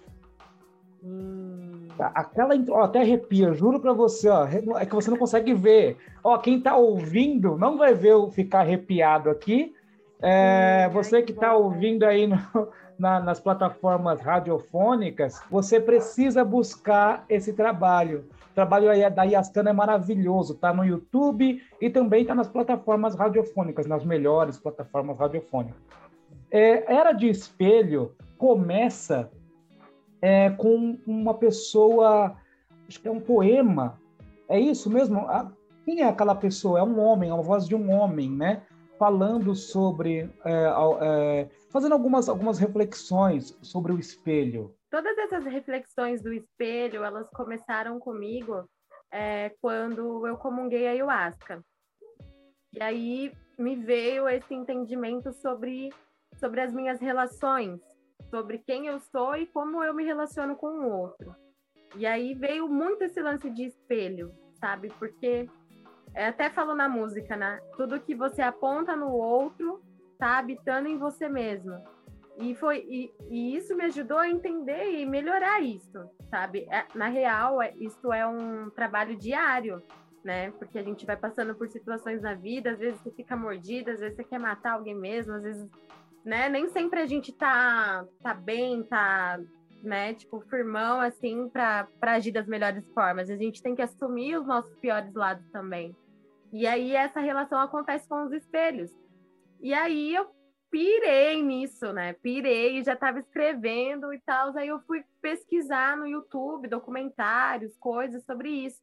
Hum. 1.02 1.88
Aquela, 1.98 2.54
ó, 2.70 2.84
até 2.84 3.00
arrepia, 3.00 3.52
juro 3.52 3.80
para 3.80 3.92
você, 3.92 4.28
ó, 4.28 4.46
é 4.78 4.86
que 4.86 4.94
você 4.94 5.10
não 5.10 5.18
consegue 5.18 5.54
ver. 5.54 5.96
Ó, 6.22 6.38
quem 6.38 6.58
está 6.58 6.76
ouvindo 6.76 7.56
não 7.58 7.76
vai 7.76 7.94
ver 7.94 8.12
eu 8.12 8.30
ficar 8.30 8.60
arrepiado 8.60 9.28
aqui. 9.28 9.74
É, 10.22 10.88
você 10.90 11.22
que 11.22 11.32
está 11.32 11.54
ouvindo 11.54 12.04
aí 12.04 12.26
no, 12.26 12.36
na, 12.98 13.20
nas 13.20 13.40
plataformas 13.40 14.20
radiofônicas, 14.20 15.40
você 15.50 15.80
precisa 15.80 16.44
buscar 16.44 17.24
esse 17.28 17.52
trabalho. 17.52 18.26
O 18.50 18.54
trabalho 18.54 18.90
aí 18.90 19.08
da 19.08 19.24
Yastana 19.24 19.70
é 19.70 19.72
maravilhoso, 19.72 20.54
tá 20.54 20.72
no 20.72 20.84
YouTube 20.84 21.62
e 21.80 21.88
também 21.88 22.22
está 22.22 22.34
nas 22.34 22.48
plataformas 22.48 23.14
radiofônicas, 23.14 23.86
nas 23.86 24.04
melhores 24.04 24.58
plataformas 24.58 25.18
radiofônicas. 25.18 25.80
É, 26.50 26.92
Era 26.92 27.12
de 27.12 27.28
Espelho 27.28 28.14
começa 28.36 29.30
é, 30.20 30.50
com 30.50 30.98
uma 31.06 31.34
pessoa, 31.34 32.36
acho 32.88 33.00
que 33.00 33.08
é 33.08 33.10
um 33.10 33.20
poema, 33.20 33.98
é 34.48 34.58
isso 34.58 34.90
mesmo? 34.90 35.26
Quem 35.84 36.00
é 36.00 36.08
aquela 36.08 36.34
pessoa? 36.34 36.80
É 36.80 36.82
um 36.82 36.98
homem, 37.00 37.30
é 37.30 37.34
uma 37.34 37.42
voz 37.42 37.66
de 37.66 37.74
um 37.74 37.90
homem, 37.90 38.30
né? 38.30 38.62
Falando 39.00 39.54
sobre, 39.54 40.30
é, 40.44 40.66
é, 41.00 41.48
fazendo 41.70 41.92
algumas, 41.92 42.28
algumas 42.28 42.58
reflexões 42.58 43.56
sobre 43.62 43.92
o 43.92 43.98
espelho. 43.98 44.74
Todas 44.90 45.16
essas 45.16 45.42
reflexões 45.46 46.20
do 46.20 46.30
espelho, 46.34 47.02
elas 47.02 47.26
começaram 47.30 47.98
comigo 47.98 48.68
é, 49.10 49.56
quando 49.62 50.26
eu 50.26 50.36
comunguei 50.36 50.86
a 50.86 50.90
ayahuasca. 50.90 51.64
E 52.74 52.82
aí 52.82 53.32
me 53.58 53.74
veio 53.74 54.28
esse 54.28 54.52
entendimento 54.54 55.32
sobre, 55.32 55.88
sobre 56.36 56.60
as 56.60 56.70
minhas 56.70 57.00
relações, 57.00 57.80
sobre 58.28 58.58
quem 58.58 58.86
eu 58.86 59.00
sou 59.00 59.34
e 59.34 59.46
como 59.46 59.82
eu 59.82 59.94
me 59.94 60.04
relaciono 60.04 60.56
com 60.56 60.66
o 60.66 60.92
outro. 60.92 61.34
E 61.96 62.04
aí 62.04 62.34
veio 62.34 62.68
muito 62.68 63.02
esse 63.02 63.22
lance 63.22 63.48
de 63.48 63.64
espelho, 63.64 64.30
sabe? 64.60 64.92
Porque 64.98 65.48
até 66.14 66.50
falou 66.50 66.74
na 66.74 66.88
música, 66.88 67.36
né? 67.36 67.60
Tudo 67.76 68.00
que 68.00 68.14
você 68.14 68.42
aponta 68.42 68.96
no 68.96 69.10
outro 69.10 69.80
está 70.12 70.38
habitando 70.38 70.88
em 70.88 70.98
você 70.98 71.28
mesmo. 71.28 71.82
E 72.38 72.54
foi 72.54 72.78
e, 72.88 73.12
e, 73.28 73.56
isso 73.56 73.76
me 73.76 73.84
ajudou 73.84 74.18
a 74.18 74.28
entender 74.28 74.98
e 74.98 75.06
melhorar 75.06 75.60
isso, 75.60 76.08
sabe? 76.30 76.66
É, 76.70 76.86
na 76.94 77.08
real, 77.08 77.60
é, 77.60 77.74
isso 77.78 78.12
é 78.12 78.26
um 78.26 78.70
trabalho 78.70 79.16
diário, 79.16 79.82
né? 80.24 80.50
Porque 80.52 80.78
a 80.78 80.82
gente 80.82 81.04
vai 81.04 81.16
passando 81.16 81.54
por 81.54 81.68
situações 81.68 82.22
na 82.22 82.34
vida, 82.34 82.70
às 82.70 82.78
vezes 82.78 83.00
você 83.00 83.10
fica 83.10 83.36
mordida, 83.36 83.92
às 83.92 84.00
vezes 84.00 84.16
você 84.16 84.24
quer 84.24 84.40
matar 84.40 84.72
alguém 84.72 84.94
mesmo, 84.94 85.34
às 85.34 85.42
vezes 85.42 85.68
né? 86.24 86.48
Nem 86.48 86.68
sempre 86.68 87.00
a 87.00 87.06
gente 87.06 87.32
tá, 87.32 88.04
tá 88.22 88.34
bem, 88.34 88.82
tá, 88.84 89.40
né, 89.82 90.14
tipo, 90.14 90.40
firmão, 90.42 91.00
assim, 91.00 91.48
para 91.48 91.88
agir 92.02 92.32
das 92.32 92.46
melhores 92.46 92.86
formas. 92.92 93.30
A 93.30 93.36
gente 93.36 93.62
tem 93.62 93.74
que 93.74 93.82
assumir 93.82 94.36
os 94.36 94.46
nossos 94.46 94.74
piores 94.76 95.12
lados 95.14 95.48
também. 95.50 95.96
E 96.52 96.66
aí 96.66 96.94
essa 96.94 97.20
relação 97.20 97.58
acontece 97.60 98.08
com 98.08 98.24
os 98.24 98.32
espelhos. 98.32 98.90
E 99.60 99.72
aí 99.72 100.14
eu 100.14 100.26
pirei 100.70 101.42
nisso, 101.42 101.92
né? 101.92 102.12
Pirei, 102.14 102.82
já 102.82 102.94
estava 102.94 103.18
escrevendo 103.18 104.12
e 104.12 104.20
tal. 104.20 104.56
Aí 104.56 104.68
eu 104.68 104.80
fui 104.80 105.04
pesquisar 105.20 105.96
no 105.96 106.06
YouTube 106.06 106.68
documentários, 106.68 107.76
coisas 107.78 108.24
sobre 108.24 108.48
isso. 108.48 108.80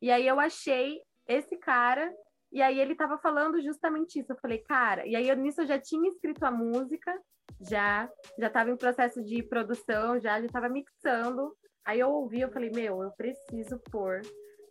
E 0.00 0.10
aí 0.10 0.26
eu 0.26 0.38
achei 0.38 1.00
esse 1.26 1.56
cara 1.56 2.12
e 2.52 2.62
aí 2.62 2.80
ele 2.80 2.94
tava 2.94 3.18
falando 3.18 3.60
justamente 3.60 4.18
isso. 4.18 4.32
Eu 4.32 4.38
falei, 4.38 4.58
cara, 4.58 5.06
e 5.06 5.16
aí 5.16 5.28
eu, 5.28 5.36
nisso 5.36 5.62
eu 5.62 5.66
já 5.66 5.78
tinha 5.78 6.08
escrito 6.08 6.44
a 6.44 6.50
música, 6.50 7.12
já, 7.60 8.08
já 8.38 8.50
tava 8.50 8.70
em 8.70 8.76
processo 8.76 9.22
de 9.22 9.42
produção, 9.42 10.18
já, 10.20 10.40
já 10.40 10.48
tava 10.48 10.68
mixando. 10.68 11.54
Aí 11.84 12.00
eu 12.00 12.10
ouvi, 12.10 12.40
eu 12.40 12.50
falei, 12.50 12.70
meu, 12.70 13.02
eu 13.02 13.10
preciso 13.12 13.78
pôr 13.90 14.22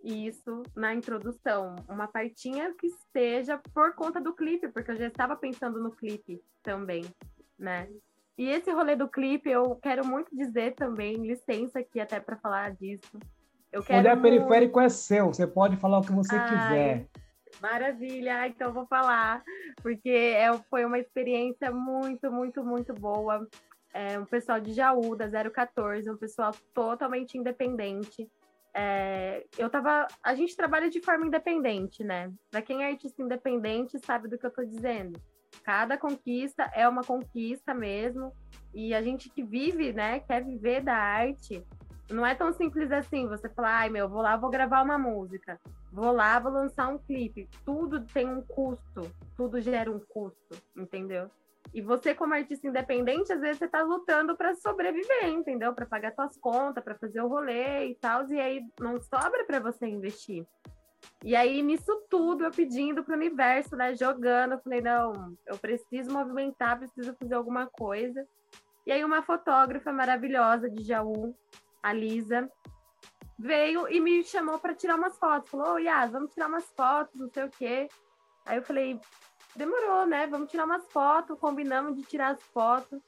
isso 0.03 0.61
na 0.75 0.93
introdução, 0.93 1.75
uma 1.89 2.07
partinha 2.07 2.73
que 2.79 2.85
esteja 2.87 3.59
por 3.73 3.95
conta 3.95 4.21
do 4.21 4.35
clipe, 4.35 4.67
porque 4.67 4.91
eu 4.91 4.97
já 4.97 5.07
estava 5.07 5.35
pensando 5.35 5.81
no 5.81 5.91
clipe 5.91 6.39
também, 6.61 7.03
né? 7.57 7.89
E 8.37 8.49
esse 8.49 8.69
rolê 8.71 8.95
do 8.95 9.07
clipe, 9.07 9.49
eu 9.49 9.75
quero 9.77 10.05
muito 10.05 10.35
dizer 10.35 10.75
também, 10.75 11.15
licença 11.15 11.79
aqui 11.79 11.99
até 11.99 12.19
para 12.19 12.37
falar 12.37 12.75
disso. 12.75 13.17
Eu 13.71 13.81
quero 13.81 13.99
Mulher 13.99 14.15
muito... 14.15 14.23
Periférico 14.23 14.79
é 14.79 14.89
seu, 14.89 15.27
você 15.27 15.47
pode 15.47 15.77
falar 15.77 15.99
o 15.99 16.01
que 16.01 16.11
você 16.11 16.35
Ai, 16.35 16.49
quiser. 16.49 17.07
Maravilha, 17.61 18.47
então 18.47 18.73
vou 18.73 18.85
falar, 18.85 19.43
porque 19.81 20.09
é, 20.09 20.51
foi 20.69 20.85
uma 20.85 20.99
experiência 20.99 21.71
muito, 21.71 22.31
muito, 22.31 22.63
muito 22.63 22.93
boa. 22.93 23.47
É, 23.93 24.19
um 24.19 24.25
pessoal 24.25 24.59
de 24.59 24.73
Jaú, 24.73 25.15
da 25.15 25.25
014, 25.29 26.09
um 26.09 26.17
pessoal 26.17 26.51
totalmente 26.73 27.37
independente. 27.37 28.29
É, 28.73 29.45
eu 29.57 29.69
tava. 29.69 30.05
A 30.21 30.35
gente 30.35 30.55
trabalha 30.55 30.89
de 30.89 31.01
forma 31.01 31.25
independente, 31.25 32.03
né? 32.03 32.29
Para 32.51 32.61
quem 32.61 32.83
é 32.83 32.89
artista 32.89 33.21
independente, 33.21 33.97
sabe 33.99 34.27
do 34.27 34.37
que 34.37 34.45
eu 34.45 34.51
tô 34.51 34.65
dizendo. 34.65 35.17
Cada 35.63 35.97
conquista 35.97 36.69
é 36.75 36.87
uma 36.87 37.01
conquista 37.01 37.73
mesmo. 37.73 38.33
E 38.73 38.93
a 38.93 39.01
gente 39.01 39.29
que 39.29 39.41
vive, 39.41 39.93
né, 39.93 40.19
quer 40.19 40.43
viver 40.43 40.81
da 40.81 40.95
arte, 40.97 41.65
não 42.09 42.25
é 42.25 42.35
tão 42.35 42.53
simples 42.53 42.91
assim, 42.91 43.27
você 43.27 43.49
falar, 43.49 43.79
ai 43.79 43.89
meu, 43.89 44.07
vou 44.07 44.21
lá, 44.21 44.37
vou 44.37 44.49
gravar 44.49 44.83
uma 44.83 44.97
música, 44.97 45.59
vou 45.91 46.11
lá, 46.11 46.39
vou 46.39 46.51
lançar 46.51 46.87
um 46.87 46.97
clipe. 46.97 47.49
Tudo 47.65 48.05
tem 48.05 48.27
um 48.27 48.41
custo, 48.41 49.11
tudo 49.35 49.59
gera 49.59 49.91
um 49.91 49.99
custo, 49.99 50.55
entendeu? 50.75 51.29
E 51.73 51.81
você, 51.81 52.13
como 52.13 52.33
artista 52.33 52.67
independente, 52.67 53.33
às 53.33 53.41
vezes 53.41 53.57
você 53.57 53.67
tá 53.67 53.81
lutando 53.81 54.37
para 54.37 54.55
sobreviver, 54.55 55.27
entendeu? 55.27 55.73
Para 55.73 55.85
pagar 55.85 56.13
suas 56.13 56.37
contas, 56.37 56.83
para 56.83 56.95
fazer 56.95 57.21
o 57.21 57.27
rolê 57.27 57.87
e 57.89 57.95
tal, 57.95 58.29
e 58.29 58.39
aí 58.39 58.61
não 58.79 59.01
sobra 59.01 59.43
para 59.45 59.59
você 59.59 59.87
investir. 59.87 60.45
E 61.23 61.35
aí, 61.35 61.61
nisso 61.61 62.03
tudo, 62.09 62.43
eu 62.43 62.51
pedindo 62.51 63.03
pro 63.03 63.15
universo, 63.15 63.75
né? 63.75 63.95
Jogando, 63.95 64.53
eu 64.53 64.59
falei, 64.59 64.81
não, 64.81 65.35
eu 65.45 65.57
preciso 65.57 66.11
movimentar, 66.11 66.79
preciso 66.79 67.15
fazer 67.19 67.33
alguma 67.33 67.67
coisa. 67.67 68.25
E 68.85 68.91
aí, 68.91 69.03
uma 69.03 69.23
fotógrafa 69.23 69.91
maravilhosa 69.91 70.69
de 70.69 70.83
Jaú, 70.83 71.35
a 71.85 71.93
Lisa, 71.93 72.49
veio 73.37 73.87
e 73.87 73.99
me 73.99 74.23
chamou 74.23 74.57
para 74.57 74.73
tirar 74.73 74.95
umas 74.95 75.15
fotos. 75.19 75.51
Falou, 75.51 75.77
Yas, 75.77 76.11
vamos 76.11 76.33
tirar 76.33 76.47
umas 76.47 76.65
fotos, 76.71 77.13
não 77.21 77.29
sei 77.29 77.43
o 77.43 77.49
quê. 77.51 77.87
Aí 78.43 78.57
eu 78.57 78.63
falei, 78.63 78.99
demorou, 79.55 80.07
né? 80.07 80.25
Vamos 80.25 80.49
tirar 80.49 80.65
umas 80.65 80.83
fotos, 80.91 81.39
combinamos 81.39 81.95
de 81.95 82.01
tirar 82.01 82.31
as 82.31 82.41
fotos. 82.45 82.99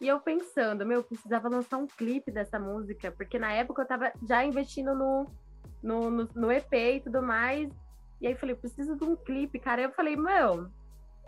E 0.00 0.08
eu 0.08 0.18
pensando, 0.18 0.84
meu, 0.84 1.04
precisava 1.04 1.48
lançar 1.48 1.76
um 1.76 1.86
clipe 1.86 2.32
dessa 2.32 2.58
música, 2.58 3.12
porque 3.12 3.38
na 3.38 3.52
época 3.52 3.82
eu 3.82 3.86
tava 3.86 4.12
já 4.28 4.44
investindo 4.44 4.96
no, 4.96 5.30
no, 5.80 6.10
no, 6.10 6.28
no 6.34 6.50
EP 6.50 6.72
e 6.72 7.00
tudo 7.00 7.22
mais. 7.22 7.70
E 8.20 8.26
aí 8.26 8.34
falei, 8.34 8.56
preciso 8.56 8.96
de 8.96 9.04
um 9.04 9.14
clipe, 9.14 9.60
cara. 9.60 9.80
Eu 9.80 9.92
falei, 9.92 10.16
meu, 10.16 10.68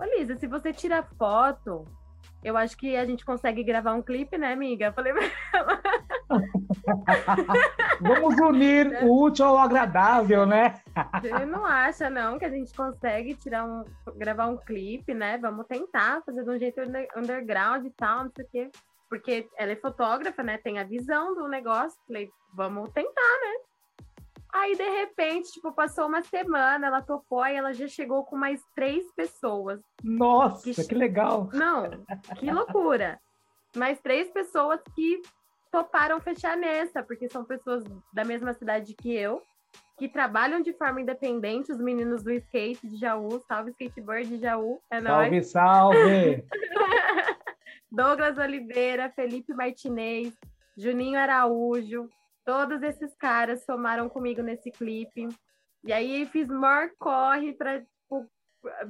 Lisa, 0.01 0.35
se 0.35 0.49
você 0.49 0.73
tira 0.73 1.05
foto, 1.17 1.85
eu 2.43 2.57
acho 2.57 2.77
que 2.77 2.97
a 2.97 3.05
gente 3.05 3.25
consegue 3.25 3.63
gravar 3.63 3.95
um 3.95 4.03
clipe, 4.03 4.37
né, 4.37 4.53
amiga? 4.53 4.87
Eu 4.87 4.93
falei, 4.93 5.13
Vamos 8.01 8.39
unir 8.41 9.05
o 9.05 9.23
útil 9.23 9.47
ao 9.47 9.59
agradável, 9.59 10.45
né? 10.45 10.81
Você 11.21 11.47
não 11.47 11.65
acha, 11.65 12.11
não, 12.11 12.39
que 12.39 12.45
a 12.45 12.51
gente 12.51 12.75
consegue 12.75 13.35
tirar 13.35 13.65
um, 13.65 13.85
gravar 14.17 14.47
um 14.47 14.57
clipe, 14.57 15.15
né? 15.15 15.39
Vamos 15.39 15.67
tentar 15.67 16.23
fazer 16.25 16.43
de 16.45 16.51
um 16.51 16.59
jeito 16.59 16.81
underground 17.17 17.87
e 17.87 17.91
tal, 17.91 18.25
não 18.25 18.33
sei 18.35 18.45
o 18.45 18.49
quê. 18.49 18.71
Porque 19.09 19.49
ela 19.57 19.73
é 19.73 19.77
fotógrafa, 19.77 20.43
né? 20.43 20.59
Tem 20.59 20.79
a 20.79 20.85
visão 20.85 21.35
do 21.35 21.47
negócio. 21.47 21.99
Falei, 22.07 22.29
vamos 22.55 22.91
tentar, 22.91 23.41
né? 23.41 23.67
Aí, 24.53 24.75
de 24.75 24.89
repente, 24.89 25.53
tipo, 25.53 25.71
passou 25.73 26.07
uma 26.07 26.23
semana, 26.23 26.87
ela 26.87 27.03
topou 27.03 27.45
e 27.47 27.55
ela 27.55 27.75
já 27.75 27.87
chegou 27.87 28.25
com 28.25 28.37
mais 28.37 28.61
três 28.75 29.05
pessoas. 29.15 29.81
Nossa, 30.03 30.63
que, 30.73 30.89
que 30.89 30.95
legal! 30.95 31.51
Não, 31.53 31.91
que 32.37 32.51
loucura! 32.51 33.21
Mais 33.77 34.01
três 34.01 34.31
pessoas 34.31 34.81
que 34.95 35.21
toparam 35.77 36.19
fechar 36.21 36.57
nessa, 36.57 37.03
porque 37.03 37.29
são 37.29 37.45
pessoas 37.45 37.85
da 38.11 38.25
mesma 38.25 38.55
cidade 38.55 38.95
que 38.95 39.15
eu, 39.15 39.43
que 39.99 40.09
trabalham 40.09 40.63
de 40.63 40.73
forma 40.73 41.03
independente, 41.03 41.71
os 41.71 41.79
meninos 41.79 42.23
do 42.23 42.33
skate 42.33 42.89
de 42.89 42.97
Jaú, 42.97 43.43
salve 43.47 43.73
skateboard 43.73 44.27
de 44.27 44.39
Jaú, 44.39 44.81
é 44.91 45.03
Salve, 45.03 45.31
nóis. 45.31 45.47
salve! 45.49 46.45
Douglas 47.93 48.39
Oliveira, 48.39 49.11
Felipe 49.11 49.53
Martinez, 49.53 50.35
Juninho 50.79 51.19
Araújo, 51.19 52.09
todos 52.43 52.83
esses 52.83 53.15
caras 53.15 53.63
somaram 53.67 54.09
comigo 54.09 54.41
nesse 54.41 54.71
clipe. 54.71 55.29
E 55.85 55.93
aí 55.93 56.25
fiz 56.25 56.49
maior 56.49 56.89
corre 56.99 57.53
para 57.53 57.81
tipo, 57.81 58.27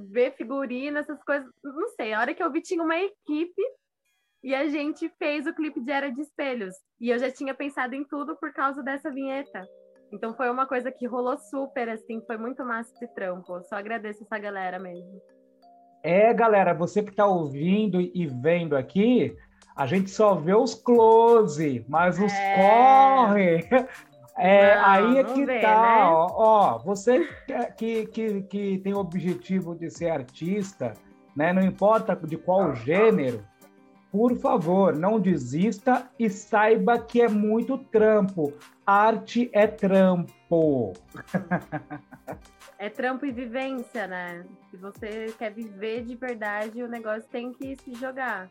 ver 0.08 0.36
figurino, 0.36 0.98
essas 0.98 1.20
coisas. 1.24 1.50
Não 1.64 1.88
sei, 1.90 2.12
a 2.12 2.20
hora 2.20 2.32
que 2.32 2.42
eu 2.42 2.50
vi 2.52 2.62
tinha 2.62 2.82
uma 2.82 2.96
equipe 2.96 3.62
e 4.42 4.54
a 4.54 4.68
gente 4.68 5.08
fez 5.18 5.46
o 5.46 5.54
clipe 5.54 5.80
de 5.80 5.90
Era 5.90 6.10
de 6.10 6.20
Espelhos. 6.20 6.74
E 7.00 7.10
eu 7.10 7.18
já 7.18 7.30
tinha 7.30 7.54
pensado 7.54 7.94
em 7.94 8.04
tudo 8.04 8.36
por 8.36 8.52
causa 8.52 8.82
dessa 8.82 9.10
vinheta. 9.10 9.66
Então 10.12 10.34
foi 10.34 10.48
uma 10.48 10.66
coisa 10.66 10.92
que 10.92 11.06
rolou 11.06 11.36
super, 11.36 11.88
assim, 11.88 12.22
foi 12.26 12.36
muito 12.36 12.64
massa 12.64 12.92
esse 12.94 13.12
trampo. 13.14 13.60
Só 13.64 13.76
agradeço 13.76 14.22
essa 14.22 14.38
galera 14.38 14.78
mesmo. 14.78 15.20
É, 16.02 16.32
galera, 16.32 16.72
você 16.72 17.02
que 17.02 17.10
está 17.10 17.26
ouvindo 17.26 18.00
e 18.00 18.26
vendo 18.26 18.76
aqui, 18.76 19.36
A 19.76 19.84
gente 19.84 20.08
só 20.10 20.34
vê 20.34 20.54
os 20.54 20.74
close, 20.74 21.84
mas 21.86 22.18
os 22.18 22.32
é... 22.32 22.56
corre. 22.56 23.68
É, 24.38 24.74
não, 24.74 24.84
aí 24.86 25.18
é 25.18 25.24
que 25.24 25.44
vê, 25.46 25.60
tá, 25.60 25.80
né? 25.80 26.02
ó, 26.04 26.28
ó, 26.30 26.78
você 26.78 27.26
que, 27.76 28.06
que, 28.06 28.42
que 28.42 28.78
tem 28.78 28.92
o 28.92 28.98
objetivo 28.98 29.74
de 29.74 29.90
ser 29.90 30.10
artista, 30.10 30.92
né? 31.34 31.54
Não 31.54 31.62
importa 31.62 32.14
de 32.14 32.36
qual 32.36 32.74
gênero, 32.74 33.42
por 34.16 34.34
favor, 34.38 34.96
não 34.96 35.20
desista 35.20 36.10
e 36.18 36.30
saiba 36.30 36.98
que 36.98 37.20
é 37.20 37.28
muito 37.28 37.76
trampo. 37.76 38.50
Arte 38.86 39.50
é 39.52 39.66
trampo. 39.66 40.94
É 42.78 42.90
trampo 42.90 43.24
e 43.24 43.32
vivência, 43.32 44.06
né? 44.06 44.44
Se 44.70 44.76
você 44.76 45.34
quer 45.38 45.50
viver 45.50 46.04
de 46.04 46.14
verdade, 46.14 46.82
o 46.82 46.86
negócio 46.86 47.26
tem 47.30 47.50
que 47.50 47.74
se 47.74 47.94
jogar. 47.94 48.50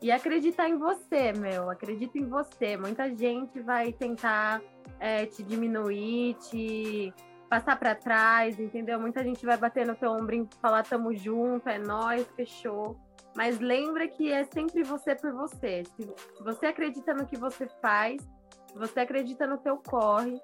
E 0.00 0.12
acreditar 0.12 0.68
em 0.68 0.78
você, 0.78 1.32
meu. 1.32 1.68
Acredita 1.68 2.16
em 2.16 2.28
você. 2.28 2.76
Muita 2.76 3.12
gente 3.12 3.58
vai 3.58 3.92
tentar 3.92 4.62
é, 5.00 5.26
te 5.26 5.42
diminuir, 5.42 6.34
te 6.34 7.12
passar 7.50 7.76
para 7.76 7.96
trás, 7.96 8.60
entendeu? 8.60 9.00
Muita 9.00 9.24
gente 9.24 9.44
vai 9.44 9.56
bater 9.56 9.84
no 9.84 9.96
teu 9.96 10.12
ombro 10.12 10.36
e 10.36 10.48
falar 10.62 10.84
tamo 10.84 11.12
junto, 11.12 11.68
é 11.68 11.76
nós, 11.76 12.24
fechou. 12.36 12.96
Mas 13.36 13.60
lembra 13.60 14.08
que 14.08 14.32
é 14.32 14.44
sempre 14.44 14.82
você 14.82 15.14
por 15.14 15.32
você. 15.32 15.84
Se 15.84 16.42
você 16.42 16.66
acredita 16.66 17.12
no 17.12 17.26
que 17.26 17.36
você 17.36 17.68
faz, 17.82 18.22
se 18.72 18.78
você 18.78 19.00
acredita 19.00 19.46
no 19.46 19.58
teu 19.58 19.76
corre, 19.76 20.40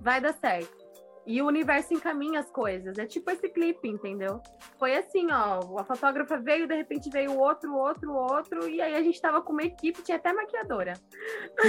vai 0.00 0.20
dar 0.20 0.32
certo. 0.34 0.86
E 1.26 1.42
o 1.42 1.46
universo 1.46 1.92
encaminha 1.92 2.38
as 2.38 2.48
coisas. 2.48 2.96
É 2.98 3.04
tipo 3.04 3.28
esse 3.32 3.48
clipe, 3.48 3.88
entendeu? 3.88 4.40
Foi 4.78 4.96
assim, 4.96 5.26
ó. 5.32 5.58
A 5.76 5.82
fotógrafa 5.82 6.38
veio, 6.38 6.68
de 6.68 6.76
repente 6.76 7.10
veio 7.10 7.36
outro, 7.36 7.74
outro, 7.74 8.14
outro, 8.14 8.68
e 8.68 8.80
aí 8.80 8.94
a 8.94 9.02
gente 9.02 9.20
tava 9.20 9.42
com 9.42 9.52
uma 9.52 9.64
equipe, 9.64 10.02
tinha 10.02 10.18
até 10.18 10.32
maquiadora. 10.32 10.92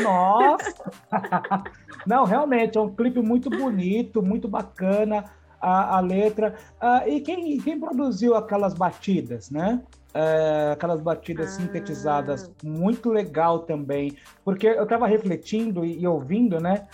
Nossa! 0.04 0.92
Não, 2.06 2.24
realmente, 2.24 2.78
é 2.78 2.82
um 2.82 2.94
clipe 2.94 3.20
muito 3.20 3.50
bonito, 3.50 4.22
muito 4.22 4.48
bacana 4.48 5.24
a, 5.60 5.98
a 5.98 6.00
letra. 6.02 6.56
Uh, 6.80 7.10
e 7.10 7.22
quem, 7.22 7.58
quem 7.60 7.80
produziu 7.80 8.36
aquelas 8.36 8.76
batidas, 8.76 9.50
né? 9.50 9.82
Uh, 10.18 10.72
aquelas 10.72 11.00
batidas 11.00 11.50
ah. 11.50 11.62
sintetizadas, 11.62 12.52
muito 12.64 13.12
legal 13.12 13.60
também, 13.60 14.18
porque 14.44 14.66
eu 14.66 14.82
estava 14.82 15.06
refletindo 15.06 15.86
e, 15.86 16.02
e 16.02 16.08
ouvindo, 16.08 16.60
né? 16.60 16.88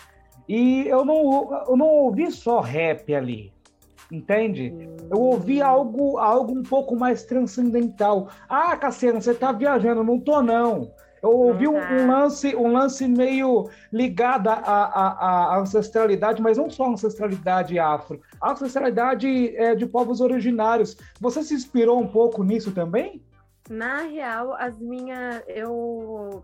E 0.47 0.85
eu 0.89 1.05
não, 1.05 1.65
eu 1.69 1.77
não 1.77 1.87
ouvi 1.87 2.29
só 2.31 2.59
rap 2.59 3.15
ali, 3.15 3.53
entende? 4.11 4.73
Eu 5.09 5.21
ouvi 5.21 5.61
algo, 5.61 6.17
algo 6.17 6.51
um 6.51 6.63
pouco 6.63 6.97
mais 6.97 7.23
transcendental. 7.23 8.27
Ah, 8.49 8.75
Cassiano, 8.75 9.21
você 9.21 9.33
tá 9.33 9.53
viajando, 9.53 10.03
não 10.03 10.19
tô 10.19 10.41
não. 10.41 10.91
Eu 11.23 11.31
ouvi 11.31 11.67
um, 11.67 11.77
um, 11.77 12.07
lance, 12.07 12.53
um 12.55 12.71
lance 12.71 13.07
meio 13.07 13.69
ligado 13.91 14.49
à, 14.49 14.55
à, 14.55 15.55
à, 15.55 15.59
ancestralidade, 15.59 16.41
mas 16.41 16.57
não 16.57 16.69
só 16.69 16.83
a 16.85 16.89
ancestralidade 16.89 17.79
afro, 17.79 18.21
a 18.41 18.51
ancestralidade 18.51 19.55
é, 19.55 19.73
de 19.73 19.85
povos 19.85 20.19
originários. 20.19 20.97
Você 21.21 21.41
se 21.41 21.53
inspirou 21.53 21.99
um 21.99 22.07
pouco 22.07 22.43
nisso 22.43 22.73
também? 22.73 23.23
Na 23.69 24.01
real, 24.01 24.53
as 24.55 24.77
minhas. 24.77 25.41
Eu, 25.47 26.43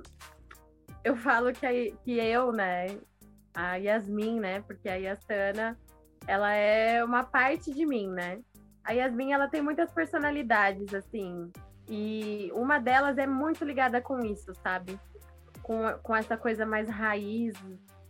eu 1.03 1.17
falo 1.17 1.51
que, 1.51 1.93
que 2.05 2.17
eu, 2.17 2.53
né? 2.53 2.97
a 3.59 3.75
Yasmin, 3.75 4.39
né? 4.39 4.61
Porque 4.61 4.87
a 4.87 4.95
Yasana, 4.95 5.77
ela 6.25 6.53
é 6.53 7.03
uma 7.03 7.23
parte 7.23 7.73
de 7.73 7.85
mim, 7.85 8.09
né? 8.09 8.39
A 8.83 8.93
Yasmin, 8.93 9.33
ela 9.33 9.47
tem 9.47 9.61
muitas 9.61 9.91
personalidades, 9.91 10.93
assim, 10.93 11.51
e 11.89 12.51
uma 12.53 12.79
delas 12.79 13.17
é 13.17 13.25
muito 13.25 13.65
ligada 13.65 13.99
com 13.99 14.19
isso, 14.19 14.53
sabe? 14.61 14.99
Com, 15.63 15.81
com 16.03 16.15
essa 16.15 16.37
coisa 16.37 16.65
mais 16.65 16.87
raiz, 16.87 17.55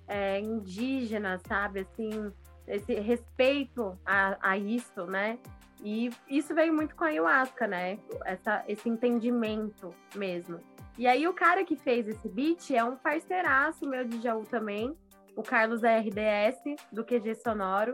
é, 0.08 0.40
indígena, 0.40 1.40
sabe? 1.48 1.82
Assim, 1.82 2.32
esse 2.68 2.94
respeito 2.96 3.98
a, 4.06 4.38
a 4.42 4.58
isso, 4.58 5.06
né? 5.06 5.40
E 5.82 6.10
isso 6.28 6.54
veio 6.54 6.74
muito 6.74 6.94
com 6.96 7.06
a 7.06 7.08
ayahuasca, 7.08 7.68
né? 7.68 8.00
Essa, 8.26 8.64
esse 8.68 8.90
entendimento 8.90 9.96
mesmo. 10.14 10.60
E 10.98 11.08
aí 11.08 11.26
o 11.26 11.34
cara 11.34 11.64
que 11.64 11.78
fez 11.78 12.06
esse 12.08 12.28
beat 12.28 12.72
é 12.72 12.84
um 12.84 12.98
parceiraço 12.98 13.88
meu 13.88 14.04
de 14.04 14.20
Jaú 14.22 14.44
também, 14.44 14.94
o 15.36 15.42
Carlos 15.42 15.82
RDS, 15.82 16.76
do 16.92 17.06
QG 17.06 17.36
Sonoro. 17.36 17.94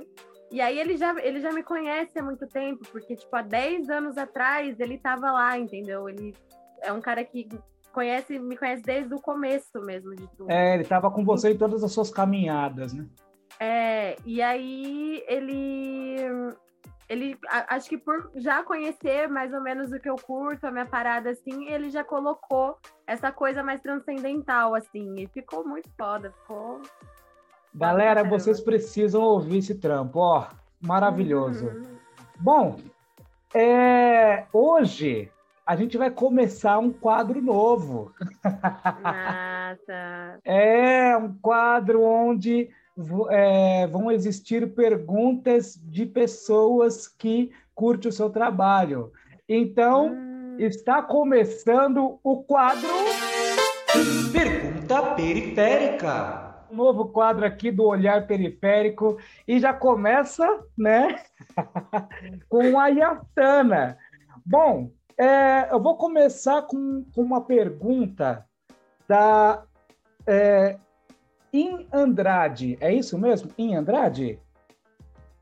E 0.55 0.61
aí 0.61 0.79
ele 0.79 0.95
já, 0.95 1.13
ele 1.21 1.41
já 1.41 1.51
me 1.51 1.61
conhece 1.61 2.17
há 2.17 2.23
muito 2.23 2.47
tempo, 2.47 2.87
porque, 2.89 3.13
tipo, 3.13 3.35
há 3.35 3.41
10 3.41 3.89
anos 3.89 4.17
atrás 4.17 4.79
ele 4.79 4.97
tava 4.97 5.29
lá, 5.29 5.59
entendeu? 5.59 6.07
Ele 6.07 6.33
é 6.81 6.93
um 6.93 7.01
cara 7.01 7.25
que 7.25 7.49
conhece, 7.91 8.39
me 8.39 8.55
conhece 8.55 8.81
desde 8.81 9.13
o 9.13 9.19
começo 9.19 9.81
mesmo 9.81 10.15
de 10.15 10.25
tudo. 10.29 10.49
É, 10.49 10.75
ele 10.75 10.85
tava 10.85 11.11
com 11.11 11.25
você 11.25 11.51
em 11.51 11.57
todas 11.57 11.83
as 11.83 11.91
suas 11.91 12.09
caminhadas, 12.09 12.93
né? 12.93 13.05
É, 13.59 14.15
e 14.25 14.41
aí 14.41 15.21
ele 15.27 16.15
ele 17.09 17.37
acho 17.67 17.89
que 17.89 17.97
por 17.97 18.31
já 18.35 18.63
conhecer 18.63 19.27
mais 19.27 19.53
ou 19.53 19.61
menos 19.61 19.91
o 19.91 19.99
que 19.99 20.09
eu 20.09 20.15
curto, 20.15 20.65
a 20.65 20.71
minha 20.71 20.85
parada 20.85 21.31
assim, 21.31 21.67
ele 21.67 21.89
já 21.89 22.03
colocou 22.03 22.77
essa 23.05 23.29
coisa 23.29 23.61
mais 23.61 23.81
transcendental 23.81 24.73
assim, 24.73 25.15
e 25.17 25.27
ficou 25.27 25.67
muito 25.67 25.89
foda, 25.97 26.31
ficou 26.31 26.81
Galera, 27.75 28.23
vocês 28.23 28.61
precisam 28.61 29.21
ouvir 29.21 29.57
esse 29.57 29.75
trampo, 29.75 30.19
ó, 30.19 30.47
maravilhoso. 30.79 31.67
Uhum. 31.67 31.83
Bom, 32.39 32.79
é, 33.53 34.45
hoje 34.53 35.29
a 35.65 35.75
gente 35.75 35.97
vai 35.97 36.09
começar 36.09 36.79
um 36.79 36.89
quadro 36.89 37.41
novo. 37.41 38.13
Nossa. 38.45 40.39
é 40.45 41.17
um 41.17 41.33
quadro 41.41 42.01
onde 42.01 42.69
é, 43.29 43.88
vão 43.88 44.09
existir 44.09 44.73
perguntas 44.73 45.77
de 45.83 46.05
pessoas 46.05 47.09
que 47.09 47.51
curtem 47.73 48.09
o 48.09 48.13
seu 48.13 48.29
trabalho. 48.29 49.11
Então, 49.49 50.13
hum. 50.13 50.55
está 50.59 51.01
começando 51.01 52.19
o 52.23 52.41
quadro 52.43 52.88
Pergunta 54.31 55.01
Periférica 55.15 56.44
novo 56.75 57.07
quadro 57.09 57.45
aqui 57.45 57.71
do 57.71 57.85
Olhar 57.85 58.27
Periférico 58.27 59.17
e 59.47 59.59
já 59.59 59.73
começa, 59.73 60.45
né, 60.77 61.23
com 62.49 62.79
a 62.79 62.88
Yatana. 62.88 63.97
Bom, 64.45 64.91
é, 65.17 65.71
eu 65.71 65.81
vou 65.81 65.95
começar 65.97 66.63
com, 66.63 67.05
com 67.15 67.21
uma 67.21 67.41
pergunta 67.41 68.45
da 69.07 69.63
é, 70.27 70.77
In 71.53 71.88
Andrade. 71.91 72.77
É 72.81 72.93
isso 72.93 73.17
mesmo? 73.17 73.49
In 73.57 73.75
Andrade? 73.75 74.39